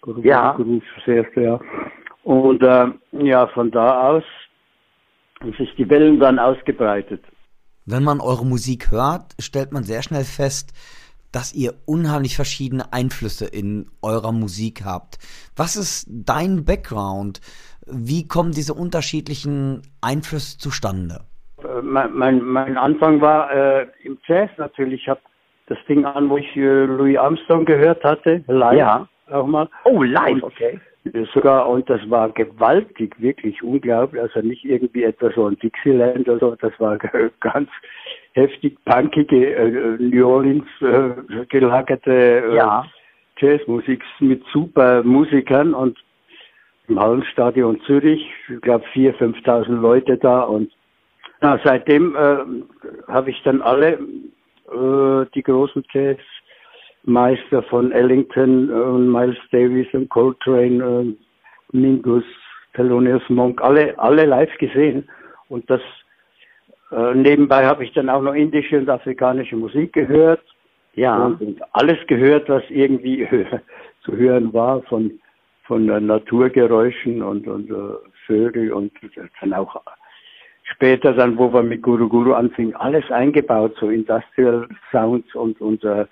[0.00, 0.52] Guru ja.
[0.56, 1.60] Guru das erste Jahr.
[2.24, 4.24] Und äh, ja, von da aus
[5.40, 7.22] haben sich die Wellen dann ausgebreitet.
[7.86, 10.72] Wenn man eure Musik hört, stellt man sehr schnell fest,
[11.32, 15.18] dass ihr unheimlich verschiedene Einflüsse in eurer Musik habt.
[15.56, 17.40] Was ist dein Background?
[17.86, 21.20] Wie kommen diese unterschiedlichen Einflüsse zustande?
[21.58, 25.02] Äh, mein, mein, mein Anfang war äh, im Jazz natürlich.
[25.02, 25.20] Ich habe
[25.66, 29.08] das Ding an, wo ich äh, Louis Armstrong gehört hatte, live ja.
[29.30, 29.68] auch mal.
[29.84, 30.80] Oh, live, okay.
[31.34, 34.22] Sogar, und das war gewaltig, wirklich unglaublich.
[34.22, 36.96] Also nicht irgendwie etwas so ein Dixieland oder so, das war
[37.40, 37.68] ganz
[38.32, 42.86] heftig punkige äh, New Orleans äh, gelagerte äh, ja.
[43.38, 45.98] Jazzmusik mit super Musikern und
[46.88, 50.70] im Hallenstadion Zürich, ich glaube 4.000, 5.000 Leute da und
[51.40, 52.38] na, seitdem äh,
[53.08, 53.98] habe ich dann alle
[54.70, 56.18] äh, die großen Jazz
[57.04, 61.18] Meister von Ellington und Miles Davis und Coltrane, und
[61.72, 62.24] Mingus,
[62.74, 65.08] Thelonious Monk, alle, alle live gesehen.
[65.48, 65.80] Und das
[66.90, 70.42] äh, nebenbei habe ich dann auch noch indische und afrikanische Musik gehört.
[70.94, 71.26] Ja.
[71.26, 73.26] Und, und alles gehört, was irgendwie
[74.04, 75.18] zu hören war von
[75.64, 77.74] von äh, Naturgeräuschen und, und äh,
[78.26, 78.92] Vögel und
[79.40, 79.80] dann auch
[80.62, 85.84] später dann, wo wir mit Guru Guru anfingen, alles eingebaut, so Industrial Sounds und, und
[85.84, 86.06] äh,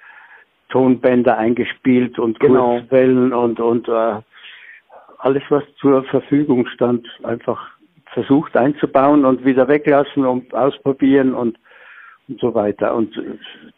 [0.73, 2.79] Tonbänder eingespielt und genau.
[2.79, 4.21] Kurzwellen und, und äh,
[5.19, 7.61] alles, was zur Verfügung stand, einfach
[8.15, 11.59] versucht einzubauen und wieder weglassen und ausprobieren und,
[12.29, 12.95] und so weiter.
[12.95, 13.15] Und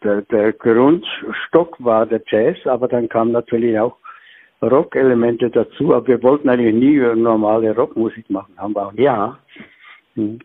[0.04, 3.96] der, der Grundstock war der Jazz, aber dann kam natürlich auch
[4.62, 9.04] Rock-Elemente dazu, aber wir wollten eigentlich nie normale Rockmusik machen, haben wir auch nicht.
[9.04, 9.38] Ja.
[10.14, 10.38] Hm.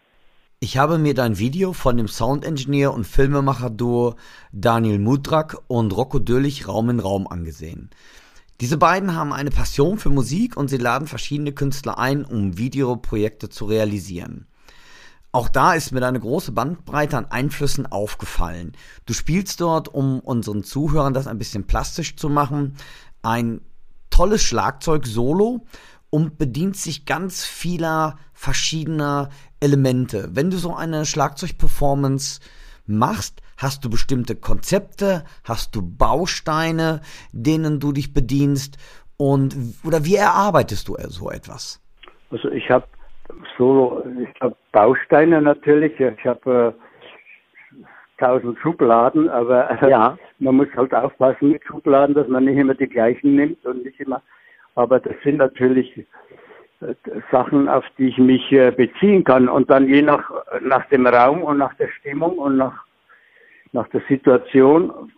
[0.62, 4.15] Ich habe mir dein Video von dem Soundengineer und Filmemacher-Duo
[4.52, 7.89] Daniel Mudrak und Rocco Dürlich Raum in Raum angesehen.
[8.60, 13.48] Diese beiden haben eine Passion für Musik und sie laden verschiedene Künstler ein, um Videoprojekte
[13.48, 14.48] zu realisieren.
[15.32, 18.74] Auch da ist mir deine große Bandbreite an Einflüssen aufgefallen.
[19.06, 22.76] Du spielst dort, um unseren Zuhörern das ein bisschen plastisch zu machen,
[23.22, 23.62] ein
[24.10, 25.65] tolles Schlagzeug-Solo
[26.10, 30.30] und bedient sich ganz vieler verschiedener Elemente.
[30.32, 32.39] Wenn du so eine Schlagzeugperformance
[32.88, 38.78] machst, hast du bestimmte Konzepte, hast du Bausteine, denen du dich bedienst
[39.17, 41.82] und oder wie erarbeitest du so etwas?
[42.32, 42.86] Also ich habe
[43.58, 47.80] Solo, ich habe Bausteine natürlich, ich habe äh,
[48.19, 50.17] tausend Schubladen, aber äh, ja.
[50.39, 54.00] man muss halt aufpassen mit Schubladen, dass man nicht immer die gleichen nimmt und nicht
[54.00, 54.21] immer
[54.76, 55.98] aber das sind natürlich
[56.82, 56.94] äh,
[57.32, 61.44] Sachen, auf die ich mich äh, beziehen kann und dann je nach, nach dem Raum
[61.44, 62.86] und nach der Stimmung und nach,
[63.72, 65.12] nach der Situation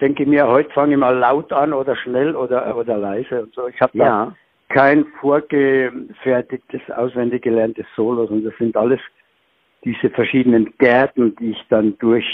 [0.00, 3.54] denke ich mir, heute fange ich mal laut an oder schnell oder, oder leise und
[3.54, 3.68] so.
[3.68, 4.34] Ich habe ja.
[4.68, 9.00] kein vorgefertigtes, auswendig gelerntes Solo, sondern das sind alles
[9.84, 12.26] diese verschiedenen Gärten, die ich dann durch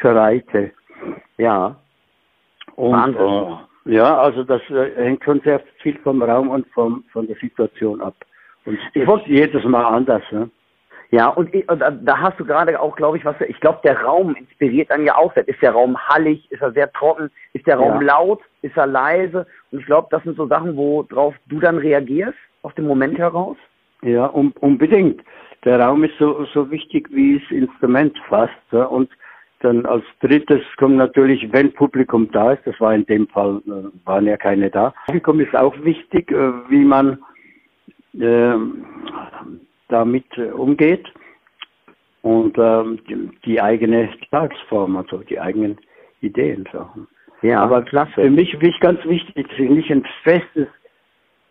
[0.00, 0.72] Schreite.
[1.38, 1.76] Ja.
[2.76, 7.26] Und, äh, ja, also das äh, hängt schon sehr viel vom Raum und vom, von
[7.26, 8.14] der Situation ab.
[8.64, 10.22] Und ich wollte jedes Mal anders.
[10.30, 10.50] Ne?
[11.10, 14.00] Ja, und, ich, und da hast du gerade auch, glaube ich, was, ich glaube, der
[14.00, 15.36] Raum inspiriert dann ja auch.
[15.36, 16.50] Ist der Raum hallig?
[16.50, 17.30] Ist er sehr trocken?
[17.52, 18.16] Ist der Raum ja.
[18.16, 18.40] laut?
[18.62, 19.46] Ist er leise?
[19.70, 23.58] Und ich glaube, das sind so Sachen, worauf du dann reagierst, aus dem Moment heraus.
[24.02, 25.22] Ja, um, unbedingt.
[25.64, 28.54] Der Raum ist so, so wichtig wie das Instrument fast.
[28.70, 28.84] Ja?
[28.84, 29.10] Und
[29.62, 34.06] dann als drittes kommt natürlich, wenn Publikum da ist, das war in dem Fall, äh,
[34.06, 34.94] waren ja keine da.
[35.06, 37.18] Publikum ist auch wichtig, äh, wie man
[38.18, 38.54] äh,
[39.88, 41.06] damit äh, umgeht
[42.22, 45.78] und ähm, die, die, eigene Tagesform, also die eigenen
[46.20, 46.68] Ideen.
[46.72, 46.86] So.
[47.42, 48.12] Ja, aber klasse.
[48.14, 50.68] Für mich, mich ganz wichtig, nicht ein festes,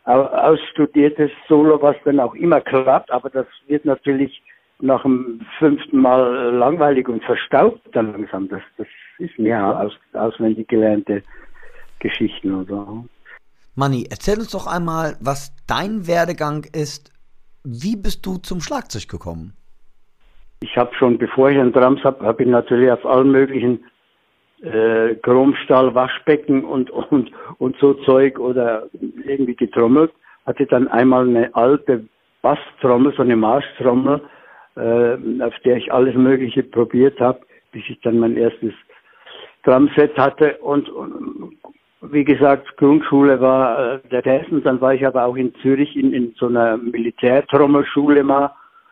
[0.06, 4.42] ausstudiertes Solo, was dann auch immer klappt, aber das wird natürlich
[4.82, 8.48] nach dem fünften Mal langweilig und verstaubt dann langsam.
[8.50, 8.88] Das, das
[9.20, 11.24] ist so aus, auswendig gelernte
[12.00, 13.06] Geschichten oder so.
[13.76, 17.12] Manni, erzähl uns doch einmal, was dein Werdegang ist.
[17.64, 19.54] Wie bist du zum Schlagzeug gekommen?
[20.62, 23.84] Ich habe schon, bevor ich einen Drums habe, habe ich natürlich auf allen möglichen
[24.62, 28.88] äh, Chromstahl, Waschbecken und, und, und so Zeug oder
[29.26, 30.12] irgendwie getrommelt.
[30.46, 32.06] Hatte dann einmal eine alte
[32.42, 34.22] Basstrommel, so eine Marschtrommel,
[34.76, 37.42] äh, auf der ich alles Mögliche probiert habe,
[37.72, 38.74] bis ich dann mein erstes
[39.64, 41.58] Drumset hatte und, und
[42.02, 46.14] wie gesagt, Grundschule war äh, der Hessen, dann war ich aber auch in Zürich in,
[46.14, 48.52] in so einer Militärtrommelschule mal.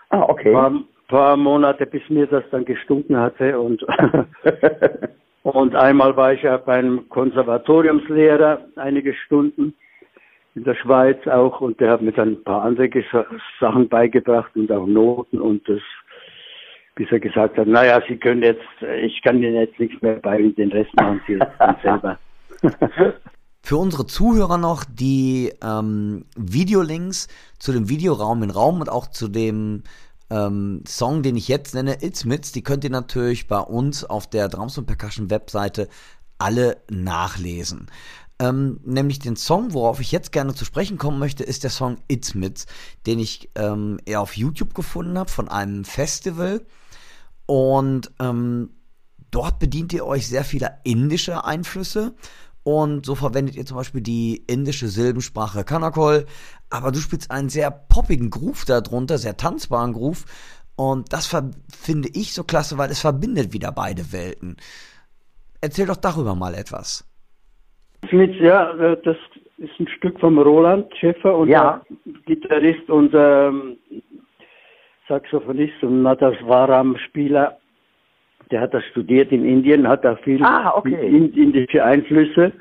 [0.10, 0.52] Ah, okay.
[0.52, 0.74] Paar,
[1.08, 3.84] paar Monate, bis mir das dann gestunken hatte und
[5.44, 9.74] und einmal war ich ja beim Konservatoriumslehrer einige Stunden
[10.60, 12.90] in der Schweiz auch und der hat mir dann ein paar andere
[13.62, 15.80] Sachen beigebracht und auch Noten und das,
[16.96, 18.66] bis er gesagt hat, naja, Sie können jetzt,
[19.02, 22.20] ich kann Ihnen jetzt nichts mehr bei, den Rest machen Sie jetzt selber.
[23.64, 29.30] Für unsere Zuhörer noch die ähm, Videolinks zu dem Videoraum in Raum und auch zu
[29.30, 29.84] dem
[30.30, 34.28] ähm, Song, den ich jetzt nenne, It's Mits, die könnt ihr natürlich bei uns auf
[34.28, 35.88] der Drums und Percussion Webseite
[36.38, 37.88] alle nachlesen.
[38.42, 41.98] Ähm, nämlich den Song, worauf ich jetzt gerne zu sprechen kommen möchte, ist der Song
[42.08, 42.68] It's Mits,
[43.06, 46.66] den ich ähm, eher auf YouTube gefunden habe von einem Festival.
[47.46, 48.70] Und ähm,
[49.32, 52.16] dort bedient ihr euch sehr vieler indischer Einflüsse.
[52.64, 56.26] Und so verwendet ihr zum Beispiel die indische Silbensprache Kanakol.
[56.70, 60.26] Aber du spielst einen sehr poppigen Groove darunter, sehr tanzbaren Groove.
[60.76, 61.30] Und das
[61.76, 64.56] finde ich so klasse, weil es verbindet wieder beide Welten.
[65.60, 67.04] Erzähl doch darüber mal etwas.
[68.12, 69.18] Ja, äh, das
[69.58, 71.82] ist ein Stück vom Roland Schäfer und ja.
[72.26, 73.78] Gitarrist und ähm,
[75.08, 77.60] Saxophonist und Nadaswaram-Spieler
[78.52, 81.08] der hat das studiert in Indien, hat da viel ah, okay.
[81.08, 82.52] indische Einflüsse.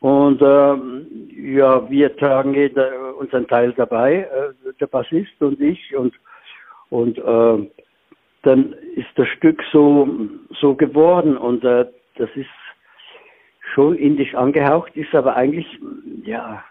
[0.00, 1.06] Und ähm,
[1.36, 5.96] ja, wir tragen jeder unseren Teil dabei, äh, der Bassist und ich.
[5.96, 6.14] Und,
[6.90, 7.70] und äh,
[8.42, 10.08] dann ist das Stück so,
[10.60, 11.36] so geworden.
[11.36, 12.48] Und äh, das ist
[13.76, 15.66] schon indisch angehaucht, ist aber eigentlich
[16.24, 16.64] ja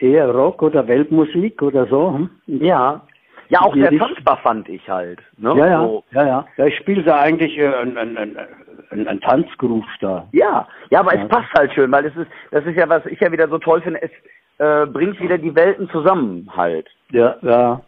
[0.00, 2.14] eher Rock oder Weltmusik oder so.
[2.14, 2.30] Hm?
[2.46, 3.02] Ja,
[3.50, 5.20] ja, auch sehr tanzbar fand ich halt.
[5.36, 5.54] Ne?
[5.58, 6.04] Ja, ja, so.
[6.12, 6.46] ja, ja.
[6.56, 10.26] ja ich spiele da eigentlich äh, ein, ein, ein, ein Tanzgroove da.
[10.32, 11.22] Ja, ja, aber ja.
[11.22, 13.58] es passt halt schön, weil es ist, das ist ja, was ich ja wieder so
[13.58, 14.10] toll finde, es
[14.56, 16.88] äh, bringt wieder die Welten zusammen halt.
[17.10, 17.82] Ja, ja.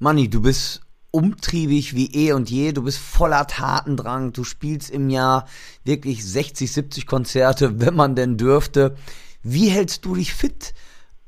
[0.00, 0.85] Manni, du bist
[1.16, 5.46] umtriebig wie eh und je, du bist voller Tatendrang, du spielst im Jahr
[5.82, 8.94] wirklich 60, 70 Konzerte, wenn man denn dürfte.
[9.42, 10.74] Wie hältst du dich fit?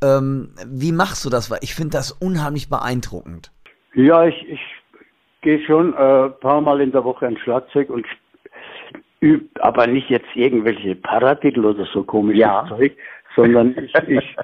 [0.02, 1.50] Ähm, wie machst du das?
[1.50, 3.50] Weil ich finde das unheimlich beeindruckend.
[3.94, 4.60] Ja, ich, ich
[5.40, 8.06] gehe schon ein äh, paar Mal in der Woche ein Schlagzeug und
[9.20, 12.66] übe aber nicht jetzt irgendwelche Paratitel oder so komisches ja.
[12.68, 12.92] Zeug,
[13.34, 14.36] sondern ich, ich,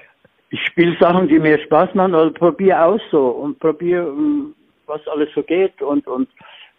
[0.51, 4.55] ich spiele Sachen, die mir Spaß machen oder probiere aus so und probiere, ähm,
[4.87, 6.29] was alles so geht und, und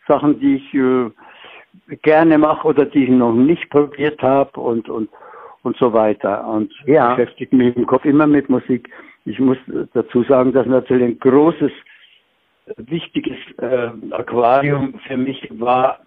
[0.07, 1.11] Sachen, die ich äh,
[2.01, 5.09] gerne mache oder die ich noch nicht probiert habe und, und,
[5.63, 6.47] und so weiter.
[6.47, 7.15] Und ja.
[7.15, 8.89] beschäftige mich im Kopf immer mit Musik.
[9.25, 9.57] Ich muss
[9.93, 11.71] dazu sagen, dass natürlich ein großes
[12.77, 15.99] wichtiges äh, Aquarium für mich war,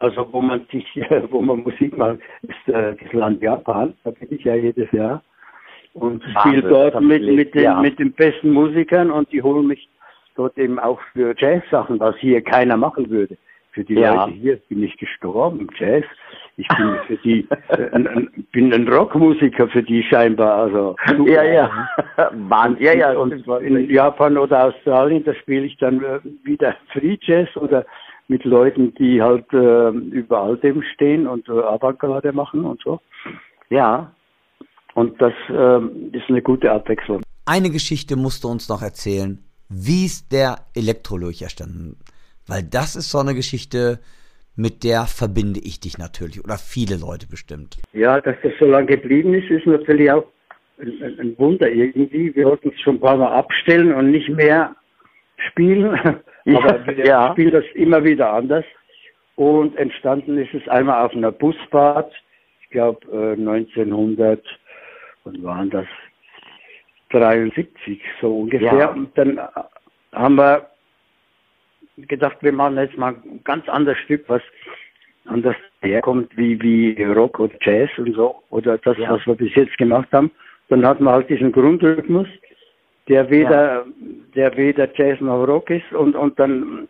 [0.00, 0.86] also wo man sich,
[1.30, 3.94] wo man Musik macht, ist äh, das Land Japan.
[4.04, 5.22] Da bin ich ja jedes Jahr
[5.94, 7.80] und spiele dort mit mit den, ja.
[7.80, 9.88] mit den besten Musikern und die holen mich
[10.40, 13.36] dort eben auch für Jazz-Sachen, was hier keiner machen würde.
[13.72, 14.24] Für die ja.
[14.24, 16.04] Leute hier bin ich gestorben, Jazz.
[16.56, 20.96] Ich bin für die, äh, ein, bin ein Rockmusiker für die scheinbar, also.
[21.06, 21.30] Super.
[21.30, 21.88] Ja, ja.
[22.32, 22.84] Wahnsinn.
[22.84, 23.12] Ja, ja.
[23.12, 27.84] Und in Japan oder Australien, da spiele ich dann äh, wieder Free Jazz oder
[28.28, 33.00] mit Leuten, die halt äh, über all dem stehen und äh, Avantgarde machen und so.
[33.68, 34.12] Ja.
[34.94, 37.20] Und das äh, ist eine gute Abwechslung.
[37.44, 39.38] Eine Geschichte musst du uns noch erzählen.
[39.70, 41.96] Wie ist der Elektrolurch erstanden?
[42.46, 44.00] Weil das ist so eine Geschichte,
[44.56, 47.78] mit der verbinde ich dich natürlich oder viele Leute bestimmt.
[47.92, 50.24] Ja, dass das so lange geblieben ist, ist natürlich auch
[50.80, 52.34] ein, ein Wunder irgendwie.
[52.34, 54.74] Wir wollten es schon ein paar Mal abstellen und nicht mehr
[55.48, 55.84] spielen,
[56.46, 57.30] aber wir Ja.
[57.32, 58.64] spielen das immer wieder anders.
[59.36, 62.12] Und entstanden ist es einmal auf einer Busfahrt,
[62.62, 64.44] ich glaube äh, 1900,
[65.24, 65.86] wann waren das?
[67.10, 68.74] 73 so ungefähr.
[68.74, 68.88] Ja.
[68.88, 69.46] Und dann äh,
[70.12, 70.66] haben wir
[71.96, 74.42] gedacht, wir machen jetzt mal ein ganz anderes Stück, was
[75.26, 79.10] anders herkommt wie, wie Rock oder Jazz und so, oder das, Ja.
[79.10, 80.30] was wir bis jetzt gemacht haben.
[80.68, 82.28] Dann hatten wir halt diesen Grundrhythmus,
[83.08, 83.84] der weder,
[84.34, 86.88] der weder Jazz noch Rock ist und, und dann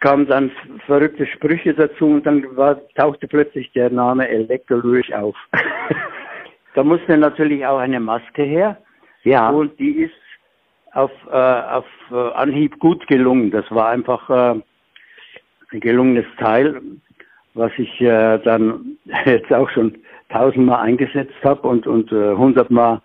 [0.00, 0.50] kamen dann
[0.86, 5.36] verrückte Sprüche dazu und dann war, tauchte plötzlich der Name Elektrolurch auf.
[6.74, 8.78] da musste natürlich auch eine Maske her.
[9.28, 9.50] Ja.
[9.50, 10.14] Und die ist
[10.92, 13.50] auf, äh, auf äh, Anhieb gut gelungen.
[13.50, 14.60] Das war einfach äh,
[15.72, 16.80] ein gelungenes Teil,
[17.54, 19.98] was ich äh, dann jetzt auch schon
[20.30, 23.02] tausendmal eingesetzt habe und, und äh, hundertmal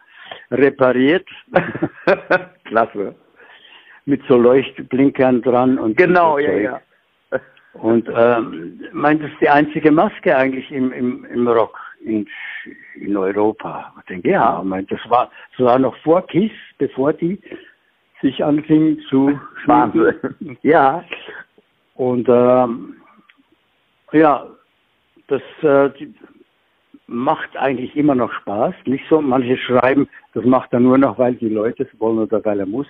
[0.51, 1.27] repariert.
[2.65, 3.15] Klasse.
[4.05, 6.81] Mit so Leuchtblinkern dran und Genau, ja, ja.
[7.73, 12.27] Und ähm, meint, das ist die einzige Maske eigentlich im, im, im Rock in,
[12.95, 14.33] in Europa, denke ich.
[14.33, 14.53] Ja.
[14.57, 14.63] mal.
[14.63, 17.39] Meint, das war, das war noch vor Kiss, bevor die
[18.21, 20.15] sich anfingen zu Wahnsinn.
[20.63, 21.03] Ja.
[21.95, 22.95] Und ähm,
[24.11, 24.47] ja,
[25.27, 25.91] das äh,
[27.07, 28.73] macht eigentlich immer noch Spaß.
[28.85, 32.43] Nicht so, manche schreiben, das macht er nur noch, weil die Leute es wollen oder
[32.45, 32.87] weil er muss.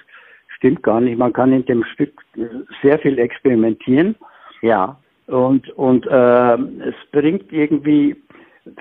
[0.56, 1.18] Stimmt gar nicht.
[1.18, 2.46] Man kann in dem Stück äh,
[2.82, 4.16] sehr viel experimentieren.
[4.62, 4.98] Ja.
[5.28, 8.16] Und, und äh, es bringt irgendwie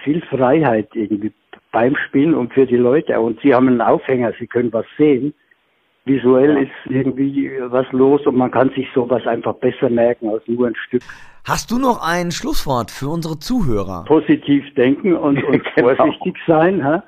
[0.03, 1.33] viel Freiheit irgendwie
[1.73, 3.19] beim Spielen und für die Leute.
[3.21, 5.35] Und sie haben einen Aufhänger, sie können was sehen.
[6.05, 10.67] Visuell ist irgendwie was los und man kann sich sowas einfach besser merken als nur
[10.67, 11.03] ein Stück.
[11.47, 14.05] Hast du noch ein Schlusswort für unsere Zuhörer?
[14.07, 15.95] Positiv denken und, und Genau.
[15.95, 16.85] vorsichtig sein.
[16.85, 17.03] Hä?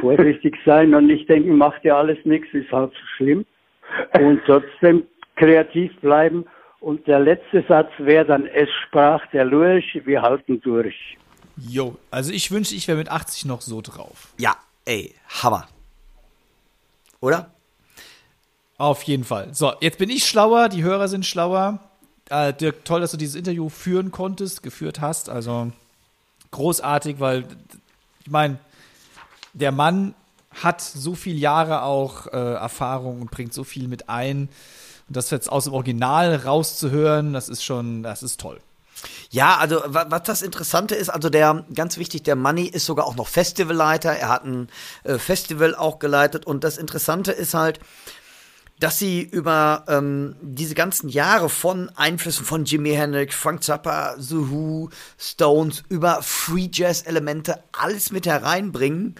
[0.00, 3.44] Vorsichtig sein und nicht denken, macht ja alles nichts, ist halt so schlimm.
[4.20, 5.04] Und trotzdem
[5.36, 6.44] kreativ bleiben.
[6.80, 11.16] Und der letzte Satz wäre dann, es sprach der Lurch, wir halten durch.
[11.56, 14.28] Jo, also ich wünschte, ich wäre mit 80 noch so drauf.
[14.38, 15.68] Ja, ey, Hammer.
[17.20, 17.50] Oder?
[18.78, 19.54] Auf jeden Fall.
[19.54, 21.80] So, jetzt bin ich schlauer, die Hörer sind schlauer.
[22.28, 25.30] Äh, Dirk, toll, dass du dieses Interview führen konntest, geführt hast.
[25.30, 25.72] Also
[26.50, 27.46] großartig, weil
[28.24, 28.58] ich meine,
[29.54, 30.14] der Mann
[30.50, 34.48] hat so viele Jahre auch äh, Erfahrung und bringt so viel mit ein.
[35.08, 38.60] Und das jetzt aus dem Original rauszuhören, das ist schon, das ist toll.
[39.30, 43.06] Ja, also wa- was das Interessante ist, also der, ganz wichtig, der Money ist sogar
[43.06, 44.12] auch noch Festivalleiter.
[44.12, 44.68] Er hat ein
[45.04, 47.80] äh, Festival auch geleitet und das Interessante ist halt,
[48.78, 54.50] dass sie über ähm, diese ganzen Jahre von Einflüssen von Jimi Hendrix, Frank Zappa, The
[54.50, 59.14] Who, Stones, über Free Jazz Elemente alles mit hereinbringen.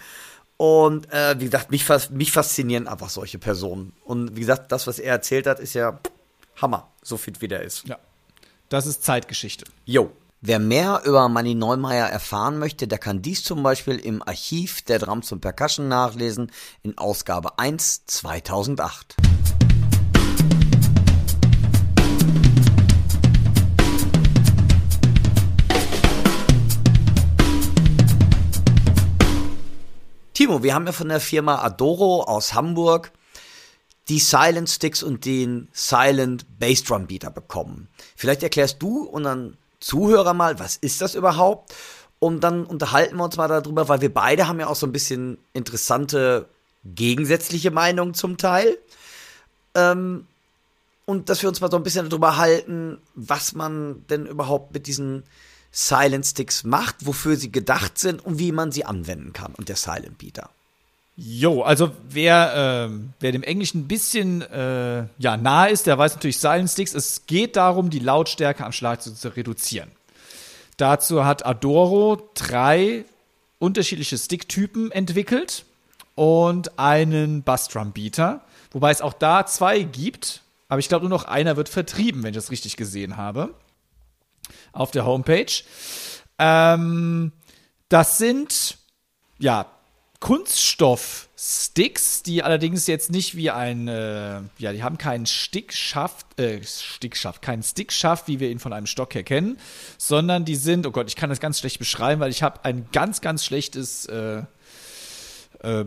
[0.57, 3.93] Und äh, wie gesagt, mich, mich faszinieren einfach solche Personen.
[4.03, 5.99] Und wie gesagt, das, was er erzählt hat, ist ja
[6.61, 7.87] Hammer, so fit wie der ist.
[7.87, 7.97] Ja.
[8.69, 9.63] Das ist Zeitgeschichte.
[9.85, 10.11] Jo.
[10.41, 14.99] Wer mehr über Manny Neumeier erfahren möchte, der kann dies zum Beispiel im Archiv der
[14.99, 16.51] Drums und Percussion nachlesen
[16.83, 19.15] in Ausgabe 1 2008.
[30.33, 33.13] Timo, wir haben ja von der Firma Adoro aus Hamburg
[34.09, 37.89] die Silent Sticks und den Silent Bass Drum Beater bekommen.
[38.15, 41.73] Vielleicht erklärst du unseren Zuhörer mal, was ist das überhaupt?
[42.19, 44.91] Und dann unterhalten wir uns mal darüber, weil wir beide haben ja auch so ein
[44.91, 46.47] bisschen interessante
[46.83, 48.77] gegensätzliche Meinungen zum Teil.
[49.75, 50.25] Ähm,
[51.05, 54.87] und dass wir uns mal so ein bisschen darüber halten, was man denn überhaupt mit
[54.87, 55.23] diesen
[55.71, 59.53] Silent Sticks macht, wofür sie gedacht sind und wie man sie anwenden kann.
[59.53, 60.49] Und der Silent Beater.
[61.19, 66.13] Jo, also wer, ähm, wer dem Englischen ein bisschen äh, ja, nahe ist, der weiß
[66.13, 66.93] natürlich Silent Sticks.
[66.93, 69.91] Es geht darum, die Lautstärke am Schlagzeug zu reduzieren.
[70.77, 73.03] Dazu hat Adoro drei
[73.57, 75.65] unterschiedliche Sticktypen entwickelt
[76.13, 81.57] und einen Bassdrum-Beater, wobei es auch da zwei gibt, aber ich glaube nur noch einer
[81.57, 83.55] wird vertrieben, wenn ich das richtig gesehen habe,
[84.71, 85.63] auf der Homepage.
[86.37, 87.31] Ähm,
[87.89, 88.77] das sind
[89.39, 89.65] ja
[90.19, 97.43] Kunststoff-Sticks, die allerdings jetzt nicht wie ein, äh, ja, die haben keinen Stickschaft, äh, Stickschaft,
[97.43, 99.57] keinen Stickschaft, wie wir ihn von einem Stock her kennen,
[99.97, 102.87] sondern die sind, oh Gott, ich kann das ganz schlecht beschreiben, weil ich habe ein
[102.91, 104.41] ganz, ganz schlechtes äh,
[105.61, 105.85] äh,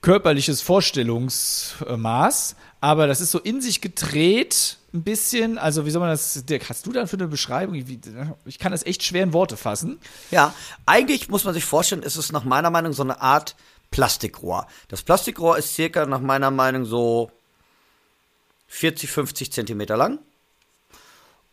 [0.00, 5.58] körperliches Vorstellungsmaß, aber das ist so in sich gedreht, ein bisschen.
[5.58, 7.74] Also, wie soll man das, Dirk, hast du da für eine Beschreibung?
[8.44, 9.98] Ich kann das echt schwer in Worte fassen.
[10.30, 10.54] Ja,
[10.86, 13.56] eigentlich muss man sich vorstellen, ist es nach meiner Meinung so eine Art
[13.90, 14.66] Plastikrohr.
[14.88, 17.30] Das Plastikrohr ist circa nach meiner Meinung so
[18.68, 20.18] 40, 50 Zentimeter lang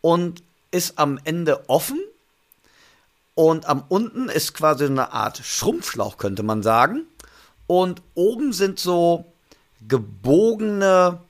[0.00, 2.00] und ist am Ende offen.
[3.34, 7.06] Und am unten ist quasi eine Art Schrumpfschlauch, könnte man sagen.
[7.66, 9.26] Und oben sind so
[9.86, 11.20] gebogene,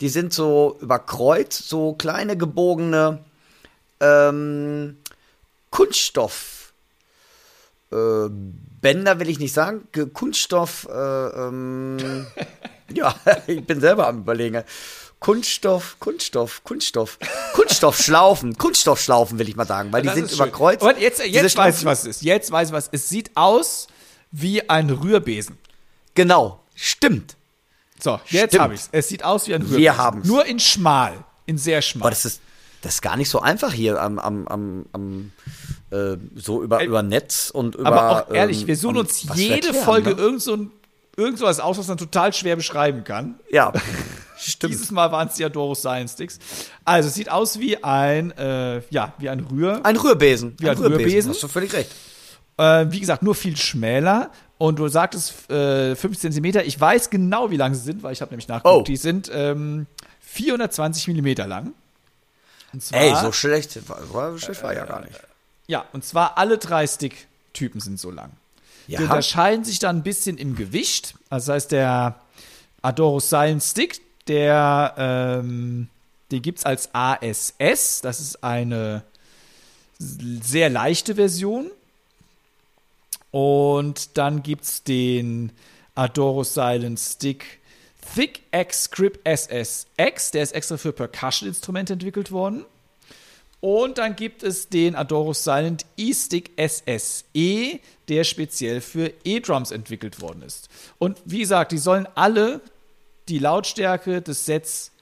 [0.00, 3.24] die sind so überkreuzt, so kleine gebogene
[4.00, 4.96] ähm,
[5.70, 6.72] Kunststoff.
[7.90, 8.28] Äh,
[8.80, 12.26] Bänder will ich nicht sagen, Kunststoff, äh, ähm,
[12.92, 13.14] ja,
[13.46, 14.62] ich bin selber am überlegen.
[15.18, 17.18] Kunststoff, Kunststoff, Kunststoff,
[17.54, 20.82] Kunststoffschlaufen, Kunststoffschlaufen will ich mal sagen, weil die sind überkreuzt.
[20.82, 22.22] Und jetzt, jetzt weiß ich, was es ist.
[22.22, 23.88] Jetzt weiß ich, was es sieht aus
[24.30, 25.58] wie ein Rührbesen.
[26.14, 27.35] Genau, stimmt.
[28.00, 28.88] So, jetzt habe ich's.
[28.92, 29.80] Es sieht aus wie ein Rührbesen.
[29.80, 30.26] Wir haben's.
[30.26, 32.02] Nur in schmal, in sehr schmal.
[32.02, 32.40] Aber das ist,
[32.82, 35.32] das ist gar nicht so einfach hier am, am, am, am
[35.90, 37.86] äh, so über, über Netz und über.
[37.86, 40.16] Aber auch ehrlich, ähm, wir suchen uns jede erklären, Folge ne?
[40.16, 40.70] irgend, so ein,
[41.16, 43.40] irgend so was aus, was man total schwer beschreiben kann.
[43.50, 43.72] Ja.
[44.38, 44.74] Stimmt.
[44.74, 46.38] Dieses Mal waren es die Adorus Science Sticks.
[46.84, 49.80] Also, es sieht aus wie ein, äh, ja, wie ein Rühr.
[49.84, 50.56] Ein Rührbesen.
[50.58, 51.04] Wie ein, ein Rührbesen.
[51.04, 51.30] Rührbesen.
[51.30, 51.90] Hast du völlig recht.
[52.58, 54.30] Äh, wie gesagt, nur viel schmäler.
[54.58, 56.44] Und du sagtest äh, 5 cm.
[56.64, 58.80] Ich weiß genau, wie lang sie sind, weil ich habe nämlich nachgeguckt.
[58.80, 58.82] Oh.
[58.82, 59.86] Die sind ähm,
[60.20, 61.72] 420 mm lang.
[62.78, 65.18] Zwar, Ey, so schlecht war, schlecht war ja gar nicht.
[65.66, 68.30] Ja, und zwar alle drei Stick-Typen sind so lang.
[68.86, 68.98] Ja.
[68.98, 71.14] Die unterscheiden sich dann ein bisschen im Gewicht.
[71.30, 72.16] Also das heißt, der
[72.82, 75.88] Adorus Silent Stick, der, ähm,
[76.30, 78.00] den gibt es als ASS.
[78.02, 79.02] Das ist eine
[79.98, 81.70] sehr leichte Version.
[83.36, 85.52] Und dann gibt es den
[85.94, 87.60] Adoro Silent Stick
[88.14, 92.64] Thick X Grip SSX, der ist extra für Percussion-Instrumente entwickelt worden.
[93.60, 97.78] Und dann gibt es den Adoro Silent E-Stick SSE,
[98.08, 100.70] der speziell für E-Drums entwickelt worden ist.
[100.98, 102.62] Und wie gesagt, die sollen alle
[103.28, 104.92] die Lautstärke des Sets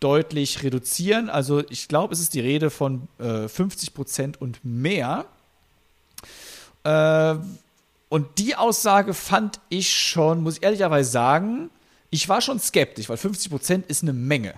[0.00, 1.30] deutlich reduzieren.
[1.30, 5.26] Also ich glaube, es ist die Rede von äh, 50% und mehr.
[6.82, 7.36] Äh,
[8.14, 11.68] und die Aussage fand ich schon, muss ich ehrlicherweise sagen,
[12.10, 14.54] ich war schon skeptisch, weil 50 Prozent ist eine Menge.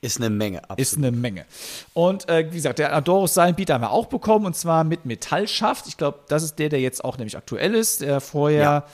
[0.00, 0.80] Ist eine Menge, absolut.
[0.80, 1.46] Ist eine Menge.
[1.94, 5.86] Und äh, wie gesagt, der Adorus Seilenbeat haben wir auch bekommen und zwar mit Metallschaft.
[5.86, 8.00] Ich glaube, das ist der, der jetzt auch nämlich aktuell ist.
[8.00, 8.86] Der vorher ja.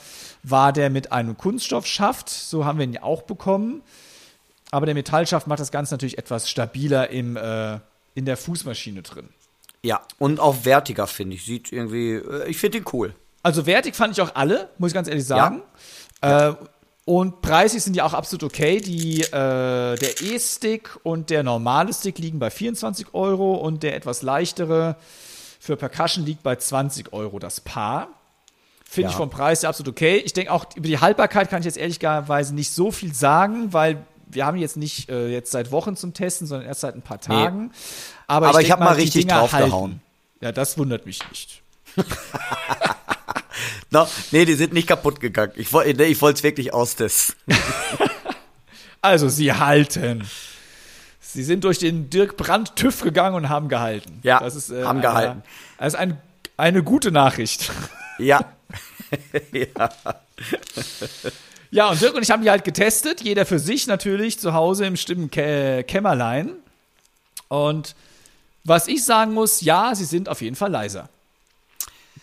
[0.43, 2.29] war der mit einem Kunststoffschaft.
[2.29, 3.81] So haben wir ihn ja auch bekommen.
[4.69, 7.79] Aber der Metallschaft macht das Ganze natürlich etwas stabiler im, äh,
[8.13, 9.29] in der Fußmaschine drin.
[9.81, 11.45] Ja, und auch wertiger, finde ich.
[11.45, 13.15] Sieht irgendwie, äh, ich finde ihn cool.
[13.43, 15.61] Also wertig fand ich auch alle, muss ich ganz ehrlich sagen.
[16.23, 16.49] Ja.
[16.49, 16.55] Äh,
[17.05, 18.79] und preislich sind die auch absolut okay.
[18.79, 24.21] Die, äh, der E-Stick und der normale Stick liegen bei 24 Euro und der etwas
[24.21, 24.95] leichtere
[25.59, 28.07] für Percussion liegt bei 20 Euro das Paar.
[28.85, 29.09] Finde ja.
[29.09, 30.17] ich vom Preis absolut okay.
[30.17, 34.05] Ich denke auch über die Haltbarkeit kann ich jetzt ehrlicherweise nicht so viel sagen, weil
[34.27, 37.19] wir haben jetzt nicht äh, jetzt seit Wochen zum Testen, sondern erst seit ein paar
[37.19, 37.65] Tagen.
[37.65, 37.71] Nee.
[38.27, 40.01] Aber, Aber ich, ich habe mal richtig draufgehauen.
[40.41, 41.61] Ja, das wundert mich nicht.
[43.91, 45.53] no, nee, die sind nicht kaputt gegangen.
[45.55, 47.35] Ich, nee, ich wollte es wirklich austesten.
[49.01, 50.27] also, sie halten.
[51.19, 54.19] Sie sind durch den Dirk Brandt TÜV gegangen und haben gehalten.
[54.23, 55.43] Ja, das ist, äh, haben eine, gehalten.
[55.77, 56.17] Das ist ein,
[56.57, 57.71] eine gute Nachricht.
[58.19, 58.45] Ja.
[59.51, 59.89] ja.
[61.71, 64.85] Ja, und Dirk und ich haben die halt getestet, jeder für sich natürlich, zu Hause
[64.85, 66.51] im stimmen Kämmerlein.
[67.47, 67.95] Und
[68.63, 71.09] was ich sagen muss, ja, sie sind auf jeden Fall leiser.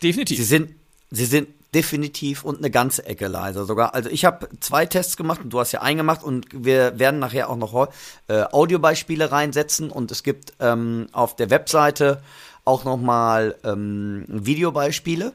[0.02, 0.38] Definitiv.
[0.38, 0.74] Sie sind,
[1.10, 3.94] sie sind definitiv und eine ganze Ecke leiser sogar.
[3.94, 7.20] Also ich habe zwei Tests gemacht und du hast ja einen gemacht und wir werden
[7.20, 7.88] nachher auch noch
[8.28, 12.22] äh, Audiobeispiele reinsetzen und es gibt ähm, auf der Webseite
[12.64, 15.32] auch noch mal ähm, Videobeispiele.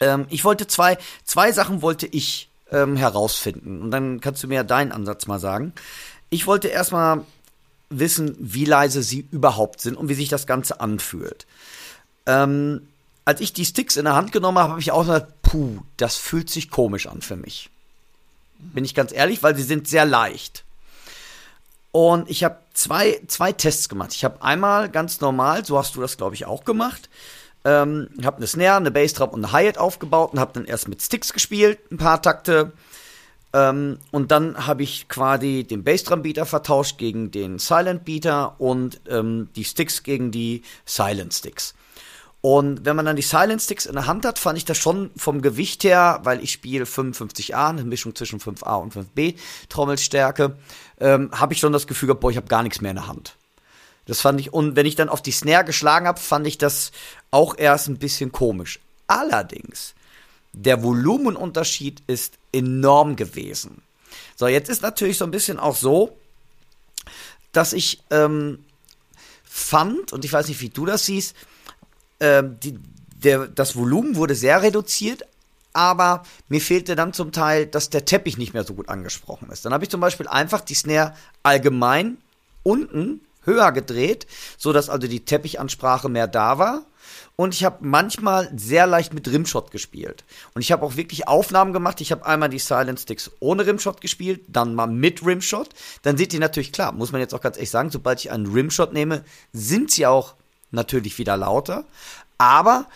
[0.00, 4.62] Ähm, ich wollte zwei, zwei Sachen wollte ich ähm, herausfinden und dann kannst du mir
[4.62, 5.72] deinen Ansatz mal sagen.
[6.28, 7.24] Ich wollte erstmal
[7.88, 11.46] wissen, wie leise sie überhaupt sind und wie sich das Ganze anfühlt.
[12.26, 12.88] Ähm,
[13.24, 16.16] als ich die Sticks in der Hand genommen habe, habe ich auch gesagt, puh, das
[16.16, 17.70] fühlt sich komisch an für mich.
[18.58, 20.64] Bin ich ganz ehrlich, weil sie sind sehr leicht.
[21.92, 24.12] Und ich habe zwei, zwei Tests gemacht.
[24.14, 27.08] Ich habe einmal ganz normal, so hast du das, glaube ich, auch gemacht,
[27.64, 31.00] ähm, habe eine Snare, eine Bassdrum und eine Hi-Hat aufgebaut und habe dann erst mit
[31.00, 32.72] Sticks gespielt, ein paar Takte.
[33.54, 39.64] Ähm, und dann habe ich quasi den Bassdrum-Beater vertauscht gegen den Silent-Beater und ähm, die
[39.64, 41.74] Sticks gegen die Silent-Sticks.
[42.44, 45.10] Und wenn man dann die Silent Sticks in der Hand hat, fand ich das schon
[45.16, 49.36] vom Gewicht her, weil ich spiele 55a, eine Mischung zwischen 5a und 5b
[49.70, 50.54] Trommelstärke,
[51.00, 53.06] ähm, habe ich schon das Gefühl gehabt, boah, ich habe gar nichts mehr in der
[53.06, 53.36] Hand.
[54.04, 56.92] Das fand ich, und wenn ich dann auf die Snare geschlagen habe, fand ich das
[57.30, 58.78] auch erst ein bisschen komisch.
[59.06, 59.94] Allerdings,
[60.52, 63.80] der Volumenunterschied ist enorm gewesen.
[64.36, 66.14] So, jetzt ist natürlich so ein bisschen auch so,
[67.52, 68.66] dass ich ähm,
[69.44, 71.34] fand, und ich weiß nicht, wie du das siehst,
[72.24, 72.78] ähm, die,
[73.22, 75.24] der, das Volumen wurde sehr reduziert,
[75.74, 79.64] aber mir fehlte dann zum Teil, dass der Teppich nicht mehr so gut angesprochen ist.
[79.64, 82.16] Dann habe ich zum Beispiel einfach die Snare allgemein
[82.62, 86.82] unten höher gedreht, so dass also die Teppichansprache mehr da war.
[87.36, 90.24] Und ich habe manchmal sehr leicht mit Rimshot gespielt.
[90.54, 92.00] Und ich habe auch wirklich Aufnahmen gemacht.
[92.00, 95.68] Ich habe einmal die Silent Sticks ohne Rimshot gespielt, dann mal mit Rimshot.
[96.02, 98.46] Dann seht ihr natürlich klar, muss man jetzt auch ganz ehrlich sagen, sobald ich einen
[98.46, 100.34] Rimshot nehme, sind sie auch
[100.74, 101.84] natürlich wieder lauter.
[102.38, 102.86] Aber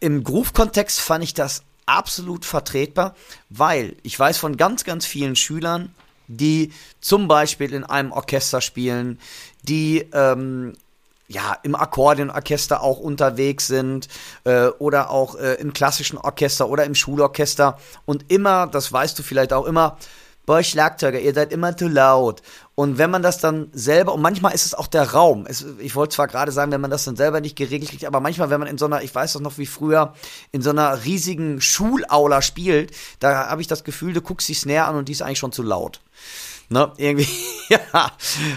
[0.00, 3.14] im Groove-Kontext fand ich das absolut vertretbar,
[3.48, 5.94] weil ich weiß von ganz, ganz vielen Schülern,
[6.28, 9.18] die zum Beispiel in einem Orchester spielen,
[9.62, 10.74] die ähm,
[11.26, 14.08] ja, im Akkordeonorchester auch unterwegs sind
[14.44, 19.22] äh, oder auch äh, im klassischen Orchester oder im Schulorchester und immer, das weißt du
[19.22, 19.96] vielleicht auch immer,
[20.44, 22.42] boah, Schlagzeuger, ihr seid immer zu laut.
[22.80, 25.94] Und wenn man das dann selber, und manchmal ist es auch der Raum, es, ich
[25.96, 28.58] wollte zwar gerade sagen, wenn man das dann selber nicht geregelt kriegt, aber manchmal, wenn
[28.58, 30.14] man in so einer, ich weiß das noch wie früher,
[30.50, 34.86] in so einer riesigen Schulaula spielt, da habe ich das Gefühl, du guckst die Snare
[34.86, 36.00] an und die ist eigentlich schon zu laut.
[36.70, 37.28] Ne, irgendwie,
[37.68, 38.12] ja.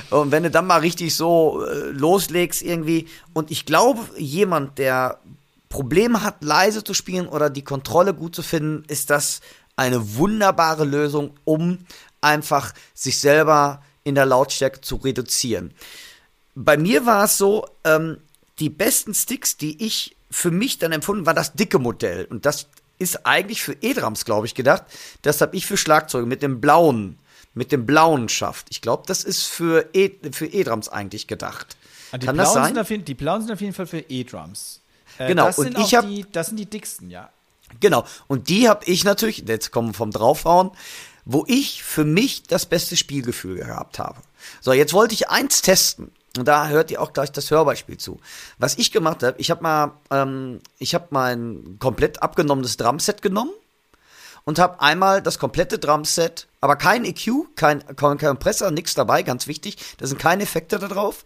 [0.09, 5.19] Und wenn du dann mal richtig so äh, loslegst, irgendwie, und ich glaube, jemand, der
[5.67, 9.41] Probleme hat, leise zu spielen oder die Kontrolle gut zu finden, ist das
[9.75, 11.79] eine wunderbare Lösung, um
[12.21, 15.73] einfach sich selber in der Lautstärke zu reduzieren.
[16.55, 18.17] Bei mir war es so, ähm,
[18.59, 22.25] die besten Sticks, die ich für mich dann empfunden, war das dicke Modell.
[22.25, 22.67] Und das
[22.99, 24.83] ist eigentlich für E-Drums, glaube ich, gedacht.
[25.23, 27.17] Das habe ich für Schlagzeuge mit dem blauen,
[27.53, 28.67] mit dem blauen Schaft.
[28.69, 31.75] Ich glaube, das ist für E- für E-Drums eigentlich gedacht.
[32.11, 32.65] Ah, die Kann blauen das sein?
[32.67, 34.81] Sind auf jeden, die blauen sind auf jeden Fall für E-Drums.
[35.17, 37.29] Äh, Genau, Das und sind ich auch hab- die, das sind die dicksten, ja.
[37.79, 38.05] Genau.
[38.27, 40.69] Und die habe ich natürlich, jetzt kommen wir vom Draufhauen,
[41.25, 44.21] wo ich für mich das beste Spielgefühl gehabt habe.
[44.61, 46.11] So, jetzt wollte ich eins testen.
[46.37, 48.19] Und da hört ihr auch gleich das Hörbeispiel zu.
[48.57, 53.51] Was ich gemacht habe, ich habe mal, ähm, ich habe mein komplett abgenommenes Drumset genommen
[54.43, 59.47] und habe einmal das komplette Drumset, aber kein EQ, kein, kein Kompressor, nichts dabei, ganz
[59.47, 59.77] wichtig.
[59.97, 61.25] Da sind keine Effekte da drauf.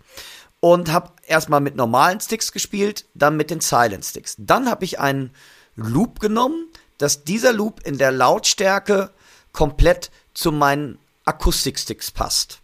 [0.60, 4.36] Und habe erstmal mit normalen Sticks gespielt, dann mit den Silent Sticks.
[4.40, 5.32] Dann habe ich einen
[5.76, 6.68] Loop genommen,
[6.98, 9.12] dass dieser Loop in der Lautstärke
[9.58, 12.60] komplett zu meinen Akustiksticks passt.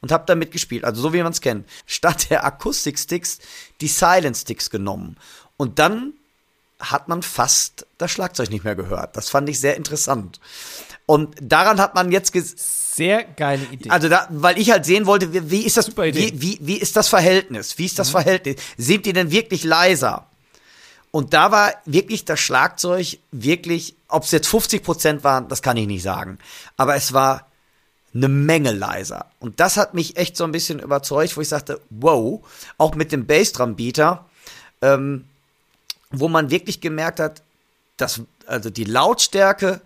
[0.00, 1.68] Und habe damit gespielt, also so wie man es kennt.
[1.84, 3.40] Statt der Akustiksticks
[3.82, 5.18] die Silent Sticks genommen.
[5.58, 6.14] Und dann
[6.80, 9.18] hat man fast das Schlagzeug nicht mehr gehört.
[9.18, 10.40] Das fand ich sehr interessant.
[11.04, 12.32] Und daran hat man jetzt
[12.94, 13.90] Sehr geile Idee.
[13.90, 16.96] also da, weil ich halt sehen wollte, wie, wie ist das, wie, wie, wie ist
[16.96, 17.76] das Verhältnis?
[17.76, 18.56] Wie ist das Verhältnis?
[18.78, 20.26] Sind die denn wirklich leiser?
[21.12, 25.76] Und da war wirklich das Schlagzeug wirklich, ob es jetzt 50 Prozent waren, das kann
[25.76, 26.38] ich nicht sagen.
[26.78, 27.46] Aber es war
[28.14, 29.26] eine Menge leiser.
[29.38, 32.40] Und das hat mich echt so ein bisschen überzeugt, wo ich sagte, wow,
[32.78, 34.24] auch mit dem Bassdrum-Beater,
[34.80, 35.26] ähm,
[36.10, 37.42] wo man wirklich gemerkt hat,
[37.98, 39.82] dass also die Lautstärke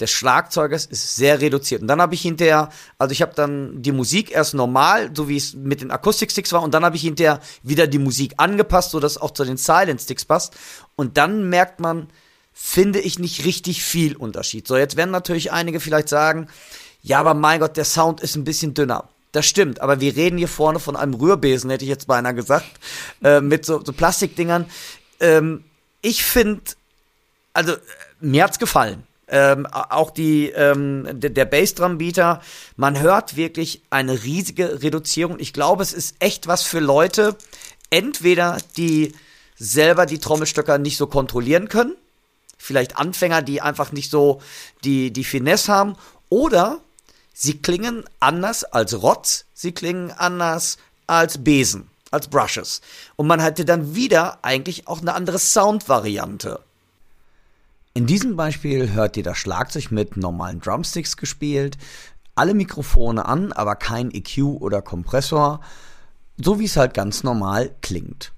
[0.00, 1.82] des Schlagzeugers ist sehr reduziert.
[1.82, 5.36] Und dann habe ich hinterher, also ich habe dann die Musik erst normal, so wie
[5.36, 9.00] es mit den Akustiksticks war, und dann habe ich hinterher wieder die Musik angepasst, so
[9.00, 10.54] dass es auch zu den Silent Sticks passt.
[10.96, 12.08] Und dann merkt man,
[12.52, 14.66] finde ich nicht richtig viel Unterschied.
[14.66, 16.48] So, jetzt werden natürlich einige vielleicht sagen,
[17.02, 19.08] ja, aber mein Gott, der Sound ist ein bisschen dünner.
[19.32, 22.66] Das stimmt, aber wir reden hier vorne von einem Rührbesen, hätte ich jetzt beinahe gesagt,
[23.22, 24.66] äh, mit so, so Plastikdingern.
[25.20, 25.64] Ähm,
[26.00, 26.62] ich finde,
[27.52, 27.78] also äh,
[28.20, 29.04] mir hat's gefallen.
[29.26, 32.42] Ähm, auch die ähm, der, der Bassdrum-Beater,
[32.76, 35.38] man hört wirklich eine riesige Reduzierung.
[35.40, 37.36] Ich glaube, es ist echt was für Leute,
[37.88, 39.14] entweder die
[39.56, 41.94] selber die Trommelstöcker nicht so kontrollieren können,
[42.58, 44.42] vielleicht Anfänger, die einfach nicht so
[44.84, 45.96] die, die Finesse haben,
[46.28, 46.80] oder
[47.32, 52.80] sie klingen anders als Rotz, sie klingen anders als Besen, als Brushes.
[53.16, 56.60] Und man hatte dann wieder eigentlich auch eine andere Soundvariante.
[57.96, 61.78] In diesem Beispiel hört ihr das Schlagzeug mit normalen Drumsticks gespielt,
[62.34, 65.60] alle Mikrofone an, aber kein EQ oder Kompressor,
[66.36, 68.32] so wie es halt ganz normal klingt.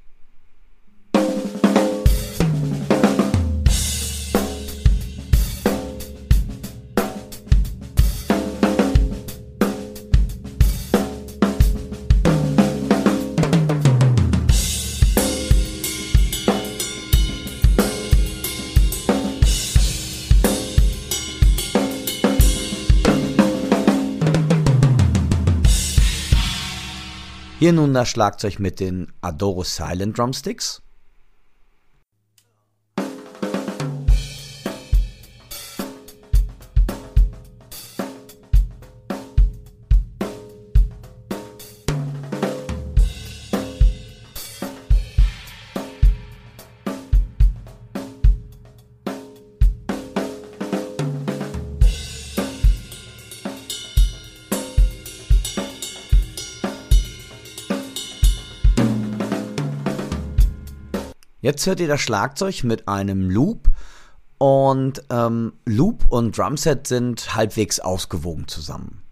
[27.58, 30.82] Hier nun das Schlagzeug mit den Adoro Silent Drumsticks.
[61.46, 63.68] Jetzt hört ihr das Schlagzeug mit einem Loop
[64.38, 69.04] und ähm, Loop und Drumset sind halbwegs ausgewogen zusammen.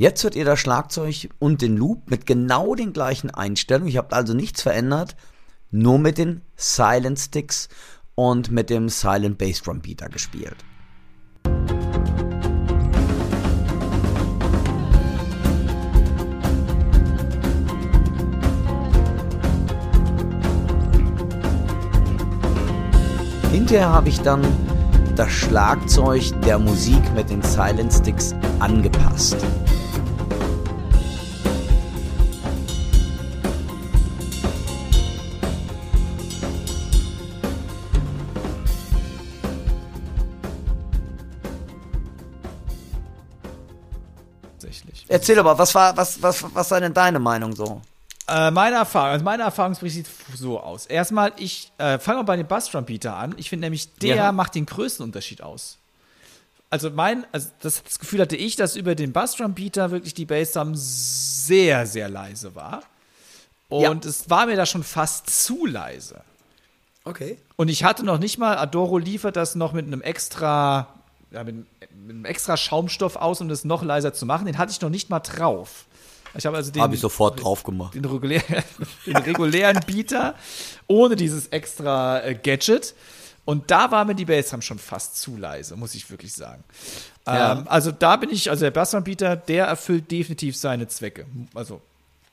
[0.00, 3.86] Jetzt hört ihr das Schlagzeug und den Loop mit genau den gleichen Einstellungen.
[3.86, 5.14] Ich habe also nichts verändert,
[5.70, 7.68] nur mit den Silent Sticks
[8.14, 10.56] und mit dem Silent Bass Drum Beater gespielt.
[23.52, 24.40] Hinterher habe ich dann
[25.14, 29.36] das Schlagzeug der Musik mit den Silent Sticks angepasst.
[45.10, 47.82] Erzähl aber, was war, was, was, was war denn deine Meinung so?
[48.28, 50.06] Äh, meine Erfahrung, also meine Erfahrungsbericht sieht
[50.36, 50.86] so aus.
[50.86, 53.34] Erstmal, ich äh, fange mal bei dem Bassdrum-Beater an.
[53.36, 54.32] Ich finde nämlich, der ja.
[54.32, 55.78] macht den größten Unterschied aus.
[56.70, 60.74] Also mein, also das, das Gefühl hatte ich, dass über den Bassdrum-Beater wirklich die Bassdrum
[60.76, 62.84] sehr, sehr leise war.
[63.68, 64.10] Und ja.
[64.10, 66.22] es war mir da schon fast zu leise.
[67.02, 67.36] Okay.
[67.56, 70.99] Und ich hatte noch nicht mal, Adoro liefert das noch mit einem extra
[71.30, 71.66] ja, mit, mit
[72.10, 74.46] einem extra Schaumstoff aus, um das noch leiser zu machen.
[74.46, 75.86] Den hatte ich noch nicht mal drauf.
[76.36, 76.82] Ich habe also den.
[76.82, 77.94] Habe ich sofort drauf gemacht.
[77.94, 78.42] Den, regulär,
[79.06, 80.34] den regulären Beater
[80.86, 82.94] ohne dieses extra äh, Gadget.
[83.44, 86.62] Und da war mir die Bassdrum schon fast zu leise, muss ich wirklich sagen.
[87.26, 87.52] Ja.
[87.52, 91.26] Ähm, also da bin ich, also der Bassdrum-Beater, der erfüllt definitiv seine Zwecke.
[91.54, 91.80] Also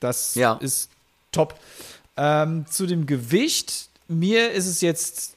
[0.00, 0.54] das ja.
[0.54, 0.90] ist
[1.32, 1.58] top.
[2.16, 5.34] Ähm, zu dem Gewicht, mir ist es jetzt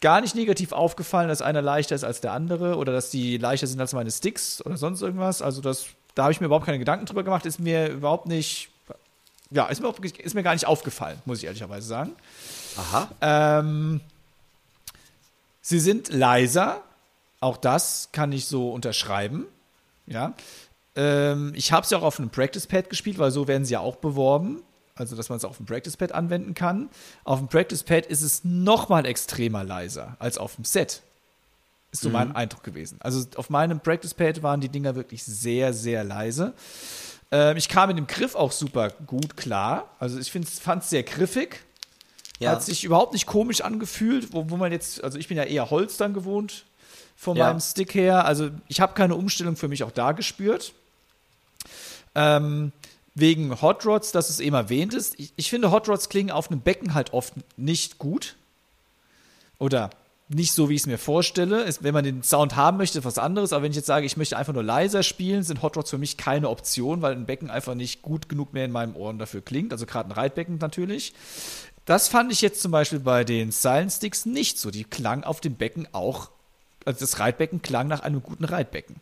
[0.00, 3.66] gar nicht negativ aufgefallen, dass einer leichter ist als der andere oder dass die leichter
[3.66, 5.42] sind als meine Sticks oder sonst irgendwas.
[5.42, 8.70] Also das, da habe ich mir überhaupt keine Gedanken drüber gemacht, ist mir überhaupt nicht,
[9.50, 12.12] ja, ist mir, ist mir gar nicht aufgefallen, muss ich ehrlicherweise sagen.
[12.76, 13.08] Aha.
[13.20, 14.00] Ähm,
[15.60, 16.82] sie sind leiser,
[17.40, 19.46] auch das kann ich so unterschreiben.
[20.06, 20.34] Ja.
[20.96, 23.80] Ähm, ich habe sie auch auf einem Practice Pad gespielt, weil so werden sie ja
[23.80, 24.62] auch beworben
[24.98, 26.90] also dass man es auf dem Practice Pad anwenden kann.
[27.24, 31.02] Auf dem Practice Pad ist es noch mal extremer leiser als auf dem Set.
[31.90, 32.14] Ist so mhm.
[32.14, 32.98] mein Eindruck gewesen.
[33.00, 36.52] Also auf meinem Practice Pad waren die Dinger wirklich sehr, sehr leise.
[37.30, 39.88] Ähm, ich kam mit dem Griff auch super gut klar.
[39.98, 41.60] Also ich fand es sehr griffig.
[42.38, 42.52] Ja.
[42.52, 45.70] Hat sich überhaupt nicht komisch angefühlt, wo, wo man jetzt, also ich bin ja eher
[45.70, 46.66] Holz dann gewohnt
[47.16, 47.48] von ja.
[47.48, 48.24] meinem Stick her.
[48.26, 50.72] Also ich habe keine Umstellung für mich auch da gespürt.
[52.14, 52.72] Ähm,
[53.20, 55.18] wegen Hot Rods, dass es eben erwähnt ist.
[55.18, 58.36] Ich, ich finde, Hot Rods klingen auf einem Becken halt oft nicht gut.
[59.58, 59.90] Oder
[60.28, 61.64] nicht so, wie ich es mir vorstelle.
[61.64, 63.52] Es, wenn man den Sound haben möchte, was anderes.
[63.52, 65.98] Aber wenn ich jetzt sage, ich möchte einfach nur leiser spielen, sind Hot Rods für
[65.98, 69.40] mich keine Option, weil ein Becken einfach nicht gut genug mehr in meinen Ohren dafür
[69.40, 69.72] klingt.
[69.72, 71.14] Also gerade ein Reitbecken natürlich.
[71.86, 74.70] Das fand ich jetzt zum Beispiel bei den Silent Sticks nicht so.
[74.70, 76.30] Die klang auf dem Becken auch,
[76.84, 78.96] also das Reitbecken klang nach einem guten Reitbecken.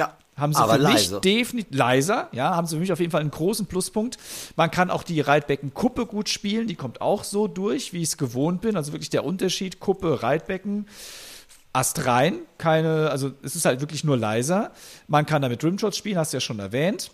[0.00, 0.16] Ja.
[0.36, 1.14] Haben sie aber für leise.
[1.14, 4.16] mich definitiv leiser, ja, haben sie für mich auf jeden Fall einen großen Pluspunkt.
[4.56, 8.16] Man kann auch die Reitbecken-Kuppe gut spielen, die kommt auch so durch, wie ich es
[8.16, 8.74] gewohnt bin.
[8.74, 10.86] Also wirklich der Unterschied, Kuppe, Reitbecken.
[11.74, 14.72] Ast rein, keine, also es ist halt wirklich nur leiser.
[15.08, 17.10] Man kann damit Rimshots spielen, hast du ja schon erwähnt.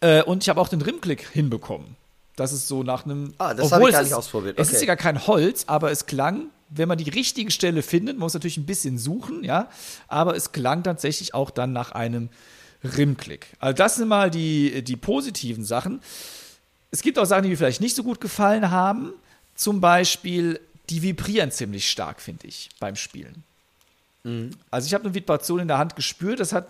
[0.00, 1.94] Äh, und ich habe auch den Rimclick hinbekommen.
[2.36, 3.34] Das ist so nach einem.
[3.36, 4.54] Ah, das habe ich gar nicht ausprobiert.
[4.54, 4.62] Okay.
[4.62, 8.16] Es ist ja gar kein Holz, aber es klang wenn man die richtige Stelle findet,
[8.16, 9.68] man muss natürlich ein bisschen suchen, ja,
[10.08, 12.28] aber es klang tatsächlich auch dann nach einem
[12.84, 13.48] Rimklick.
[13.58, 16.00] Also das sind mal die, die positiven Sachen.
[16.90, 19.12] Es gibt auch Sachen, die mir vielleicht nicht so gut gefallen haben.
[19.54, 23.44] Zum Beispiel, die vibrieren ziemlich stark, finde ich, beim Spielen.
[24.24, 24.50] Mhm.
[24.70, 26.68] Also ich habe eine Vibration in der Hand gespürt, das hat,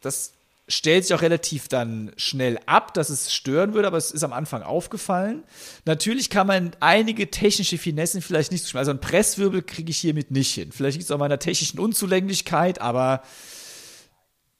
[0.00, 0.32] das
[0.68, 4.34] stellt sich auch relativ dann schnell ab, dass es stören würde, aber es ist am
[4.34, 5.42] Anfang aufgefallen.
[5.86, 8.80] Natürlich kann man einige technische Finessen vielleicht nicht so spielen.
[8.80, 10.70] Also einen Presswirbel kriege ich hiermit nicht hin.
[10.70, 13.22] Vielleicht liegt es an meiner technischen Unzulänglichkeit, aber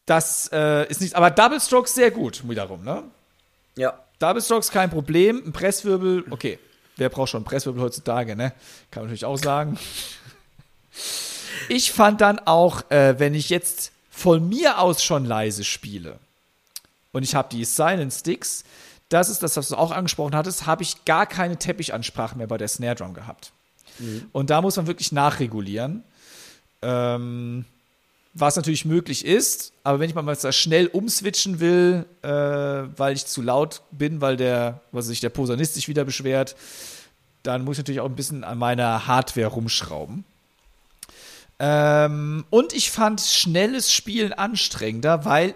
[0.06, 1.14] das äh, ist nichts.
[1.14, 3.04] Aber Double Strokes sehr gut, wiederum, ne?
[3.76, 4.02] Ja.
[4.18, 5.42] Double Strokes kein Problem.
[5.46, 6.59] Ein Presswirbel, okay.
[6.96, 8.52] Wer braucht schon einen Presswirbel heutzutage, ne?
[8.90, 9.78] Kann man natürlich auch sagen.
[11.68, 16.19] Ich fand dann auch, äh, wenn ich jetzt von mir aus schon leise spiele
[17.12, 18.64] und ich habe die Silent Sticks,
[19.09, 22.59] das ist das, was du auch angesprochen hattest, habe ich gar keine Teppichansprache mehr bei
[22.59, 23.53] der Snare Drum gehabt.
[23.99, 24.27] Mhm.
[24.33, 26.05] Und da muss man wirklich nachregulieren.
[26.83, 27.64] Ähm,
[28.35, 33.27] was natürlich möglich ist, aber wenn ich mal da schnell umswitchen will, äh, weil ich
[33.27, 36.55] zu laut bin, weil der, was sich der Posaunist sich wieder beschwert,
[37.43, 40.25] dann muss ich natürlich auch ein bisschen an meiner Hardware rumschrauben.
[41.61, 45.54] Ähm, und ich fand schnelles Spielen anstrengender, weil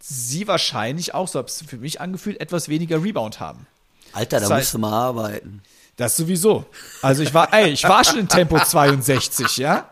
[0.00, 3.66] sie wahrscheinlich auch, so habe es für mich angefühlt, etwas weniger Rebound haben.
[4.12, 5.62] Alter, da das heißt, musst du mal arbeiten.
[5.96, 6.64] Das sowieso.
[7.02, 9.88] Also ich war, ey, ich war schon in Tempo 62, ja.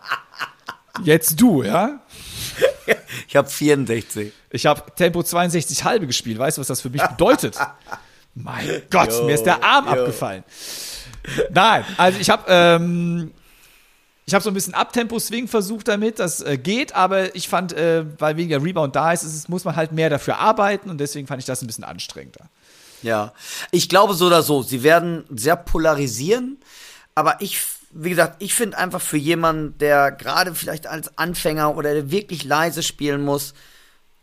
[1.05, 2.01] Jetzt du, ja.
[3.29, 4.33] Ich habe 64.
[4.51, 6.39] Ich habe Tempo 62 halbe gespielt.
[6.39, 7.57] Weißt du, was das für mich bedeutet?
[8.35, 9.93] mein Gott, yo, mir ist der Arm yo.
[9.93, 10.45] abgefallen.
[11.51, 13.33] Nein, also ich habe ähm,
[14.27, 18.05] ich habe so ein bisschen Abtempo-Swing versucht damit, das äh, geht, aber ich fand, äh,
[18.19, 21.41] weil weniger Rebound da ist, ist, muss man halt mehr dafür arbeiten und deswegen fand
[21.41, 22.49] ich das ein bisschen anstrengender.
[23.03, 23.33] Ja,
[23.71, 26.59] ich glaube so oder so, sie werden sehr polarisieren,
[27.15, 27.61] aber ich,
[27.93, 32.45] wie gesagt, ich finde einfach für jemanden, der gerade vielleicht als Anfänger oder der wirklich
[32.45, 33.55] leise spielen muss,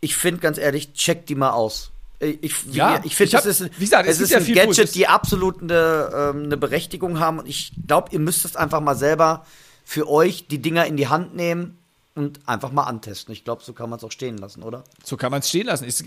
[0.00, 1.90] ich finde ganz ehrlich, check die mal aus.
[2.20, 6.10] Ich, ja, ich finde, es ist, wie gesagt, es ist ein Gadget, die absolut eine,
[6.12, 9.44] ähm, eine Berechtigung haben und ich glaube, ihr müsst es einfach mal selber
[9.88, 11.78] für euch die Dinger in die Hand nehmen
[12.14, 13.32] und einfach mal antesten.
[13.32, 14.84] Ich glaube, so kann man es auch stehen lassen, oder?
[15.02, 15.86] So kann man es stehen lassen.
[15.86, 16.04] Es,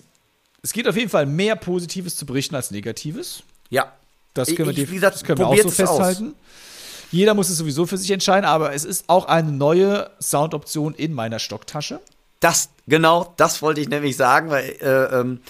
[0.62, 3.42] es gibt auf jeden Fall mehr Positives zu berichten als Negatives.
[3.72, 3.92] Ja.
[4.36, 6.28] Das können wir, ich, gesagt, das können wir auch so festhalten.
[6.28, 7.12] Aus.
[7.12, 11.12] Jeder muss es sowieso für sich entscheiden, aber es ist auch eine neue Soundoption in
[11.12, 12.02] meiner Stocktasche.
[12.40, 15.42] Das, genau, das wollte ich nämlich sagen, weil äh, ähm,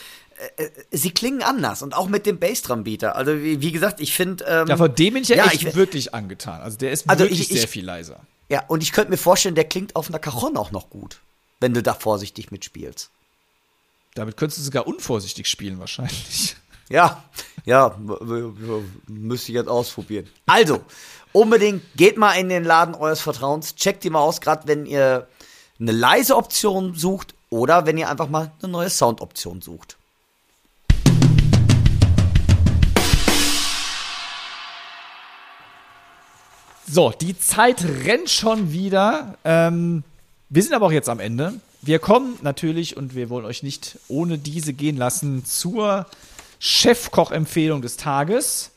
[0.58, 3.16] äh, sie klingen anders und auch mit dem Bassdrum-Beater.
[3.16, 4.44] Also wie, wie, gesagt, ich finde.
[4.48, 6.62] Ähm, ja, von dem bin ich ja, ja echt ich, wirklich angetan.
[6.62, 8.22] Also der ist also wirklich ich, ich, sehr viel leiser.
[8.50, 11.20] Ja, und ich könnte mir vorstellen, der klingt auf einer Cajon auch noch gut,
[11.60, 13.10] wenn du da vorsichtig mitspielst.
[14.16, 16.56] Damit könntest du sogar unvorsichtig spielen wahrscheinlich.
[16.90, 17.24] Ja,
[17.64, 17.96] ja,
[19.08, 20.28] müsste ich jetzt ausprobieren.
[20.46, 20.82] Also,
[21.32, 25.26] unbedingt geht mal in den Laden eures Vertrauens, checkt die mal aus, gerade wenn ihr
[25.80, 29.96] eine leise Option sucht oder wenn ihr einfach mal eine neue Soundoption sucht.
[36.94, 39.38] So, die Zeit rennt schon wieder.
[39.46, 40.04] Ähm,
[40.50, 41.54] wir sind aber auch jetzt am Ende.
[41.82, 46.06] Wir kommen natürlich und wir wollen euch nicht ohne diese gehen lassen zur
[46.60, 48.72] Chefkoch-Empfehlung des Tages.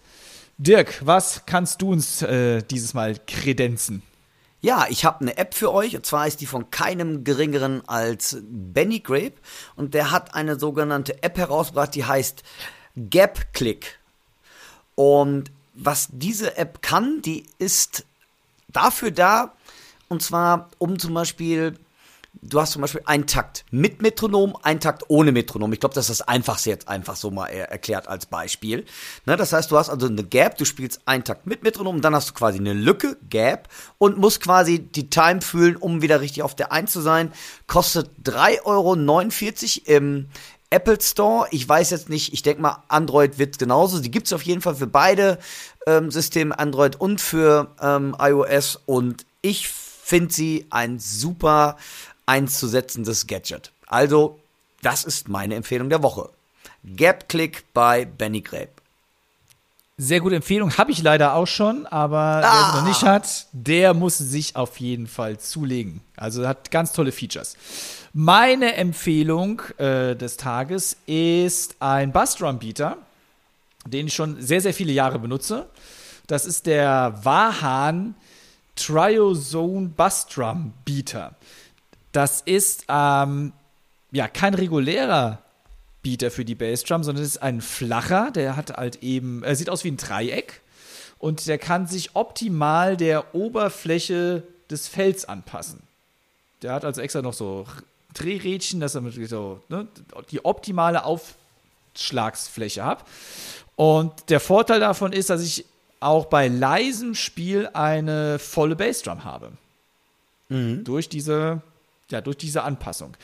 [0.59, 4.03] Dirk, was kannst du uns äh, dieses Mal kredenzen?
[4.61, 8.39] Ja, ich habe eine App für euch und zwar ist die von keinem geringeren als
[8.49, 9.35] Benny Grape
[9.75, 12.45] und der hat eine sogenannte App herausgebracht, die heißt
[12.95, 13.99] Gap Click.
[14.95, 18.05] Und was diese App kann, die ist
[18.69, 19.53] dafür da,
[20.09, 21.79] und zwar um zum Beispiel,
[22.43, 25.73] du hast zum Beispiel einen Takt mit Metronom, einen Takt ohne Metronom.
[25.73, 28.85] Ich glaube, das ist das Einfachste jetzt einfach so mal erklärt als Beispiel.
[29.25, 32.15] Ne, das heißt, du hast also eine Gap, du spielst einen Takt mit Metronom, dann
[32.15, 33.69] hast du quasi eine Lücke, Gap,
[33.99, 37.33] und musst quasi die Time fühlen, um wieder richtig auf der 1 zu sein.
[37.67, 38.95] Kostet 3,49 Euro
[39.97, 40.29] im,
[40.75, 41.47] Apple Store.
[41.53, 44.01] Ich weiß jetzt nicht, ich denke mal, Android wird genauso.
[44.01, 45.39] Die gibt es auf jeden Fall für beide
[45.87, 48.81] ähm, Systeme, Android und für ähm, iOS.
[48.85, 51.77] Und ich finde sie ein super
[52.27, 53.71] einzusetzendes Gadget.
[53.87, 54.41] Also,
[54.83, 56.29] das ist meine Empfehlung der Woche.
[56.83, 58.74] Gap Click bei Benny Grape.
[59.97, 62.41] Sehr gute Empfehlung, habe ich leider auch schon, aber ah.
[62.43, 66.01] wer sie noch nicht hat, der muss sich auf jeden Fall zulegen.
[66.17, 67.57] Also hat ganz tolle Features.
[68.13, 72.99] Meine Empfehlung äh, des Tages ist ein Bassdrum-Beater,
[73.87, 75.69] den ich schon sehr, sehr viele Jahre benutze.
[76.27, 78.17] Das ist der Wahan
[78.75, 81.37] Triozone Bassdrum Beater.
[82.11, 83.53] Das ist ähm,
[84.11, 85.44] ja kein regulärer
[86.05, 89.71] Beater für die Bassdrum, sondern es ist ein flacher, der hat halt eben, er sieht
[89.71, 90.61] aus wie ein Dreieck
[91.19, 95.81] und der kann sich optimal der Oberfläche des Fells anpassen.
[96.63, 97.67] Der hat also extra noch so
[98.13, 99.89] Drehrädchen, dass er so ne,
[100.31, 103.05] die optimale Aufschlagsfläche hat.
[103.75, 105.65] Und der Vorteil davon ist, dass ich
[105.99, 109.53] auch bei leisem Spiel eine volle Bassdrum habe.
[110.51, 110.85] Mhm.
[110.85, 111.63] Durch diese
[112.11, 113.17] ja, durch diese Anpassung,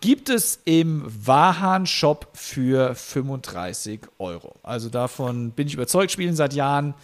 [0.00, 4.54] gibt es im Wahan-Shop für 35 Euro.
[4.62, 6.94] Also davon bin ich überzeugt, spielen seit Jahren.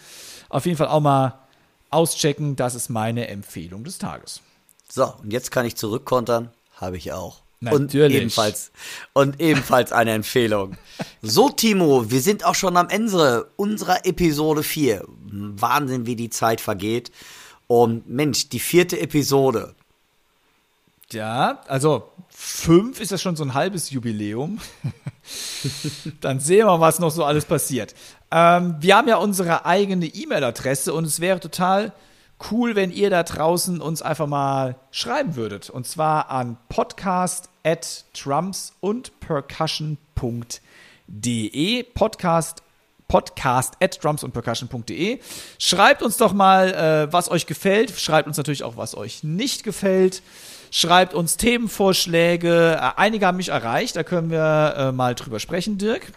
[0.48, 1.40] Auf jeden Fall auch mal
[1.90, 2.56] auschecken.
[2.56, 4.40] Das ist meine Empfehlung des Tages.
[4.88, 6.50] So, und jetzt kann ich zurückkontern.
[6.76, 7.42] Habe ich auch.
[7.60, 8.16] Natürlich.
[8.16, 8.72] Und ebenfalls,
[9.14, 10.76] und ebenfalls eine Empfehlung.
[11.22, 15.04] So, Timo, wir sind auch schon am Ende unserer Episode 4.
[15.08, 17.10] Wahnsinn, wie die Zeit vergeht.
[17.66, 19.74] Und Mensch, die vierte Episode.
[21.14, 24.58] Ja, also fünf ist ja schon so ein halbes Jubiläum.
[26.20, 27.94] Dann sehen wir, was noch so alles passiert.
[28.30, 31.92] Ähm, wir haben ja unsere eigene E-Mail-Adresse und es wäre total
[32.50, 35.70] cool, wenn ihr da draußen uns einfach mal schreiben würdet.
[35.70, 41.82] Und zwar an podcast at drums und percussion.de.
[41.84, 42.62] Podcast
[43.06, 45.20] podcast at drums und percussion.de.
[45.58, 47.90] Schreibt uns doch mal, äh, was euch gefällt.
[47.90, 50.22] Schreibt uns natürlich auch, was euch nicht gefällt.
[50.76, 52.80] Schreibt uns Themenvorschläge.
[52.80, 56.10] Äh, einige haben mich erreicht, da können wir äh, mal drüber sprechen, Dirk.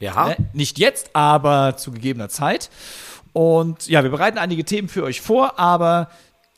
[0.00, 0.30] Ja.
[0.30, 2.70] Äh, nicht jetzt, aber zu gegebener Zeit.
[3.34, 6.08] Und ja, wir bereiten einige Themen für euch vor, aber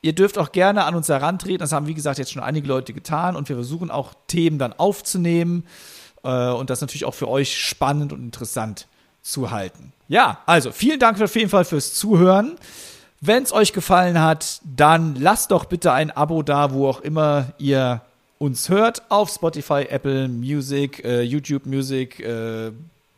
[0.00, 1.58] ihr dürft auch gerne an uns herantreten.
[1.58, 4.72] Das haben, wie gesagt, jetzt schon einige Leute getan und wir versuchen auch Themen dann
[4.72, 5.66] aufzunehmen
[6.22, 8.86] äh, und das natürlich auch für euch spannend und interessant
[9.22, 9.92] zu halten.
[10.06, 12.56] Ja, also vielen Dank auf jeden Fall fürs Zuhören.
[13.26, 17.54] Wenn es euch gefallen hat, dann lasst doch bitte ein Abo da, wo auch immer
[17.56, 18.02] ihr
[18.36, 19.02] uns hört.
[19.08, 22.70] Auf Spotify, Apple Music, äh, YouTube Music, äh,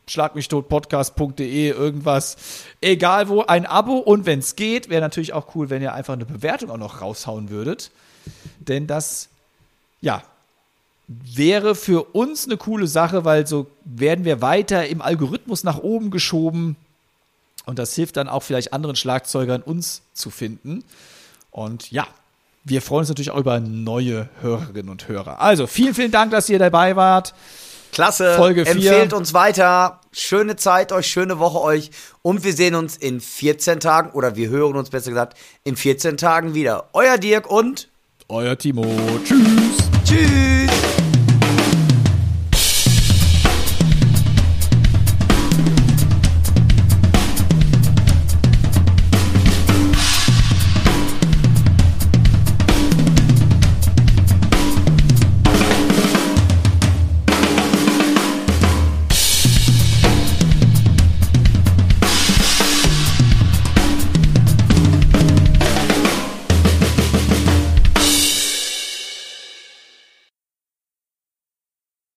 [0.07, 2.37] Schlag mich tot podcast.de, irgendwas.
[2.79, 6.13] Egal wo, ein Abo und wenn es geht, wäre natürlich auch cool, wenn ihr einfach
[6.13, 7.91] eine Bewertung auch noch raushauen würdet.
[8.61, 9.27] Denn das,
[9.99, 10.23] ja,
[11.09, 16.11] wäre für uns eine coole Sache, weil so werden wir weiter im Algorithmus nach oben
[16.11, 16.77] geschoben.
[17.67, 20.85] Und das hilft dann auch vielleicht anderen Schlagzeugern, uns zu finden.
[21.51, 22.07] Und ja,
[22.63, 25.41] wir freuen uns natürlich auch über neue Hörerinnen und Hörer.
[25.41, 27.33] Also vielen, vielen Dank, dass ihr dabei wart.
[27.91, 28.35] Klasse.
[28.35, 28.73] Folge vier.
[28.73, 29.99] Empfehlt uns weiter.
[30.13, 31.91] Schöne Zeit euch, schöne Woche euch.
[32.21, 36.15] Und wir sehen uns in 14 Tagen, oder wir hören uns besser gesagt, in 14
[36.15, 36.89] Tagen wieder.
[36.93, 37.89] Euer Dirk und
[38.29, 38.85] Euer Timo.
[39.25, 39.77] Tschüss.
[40.05, 40.96] Tschüss.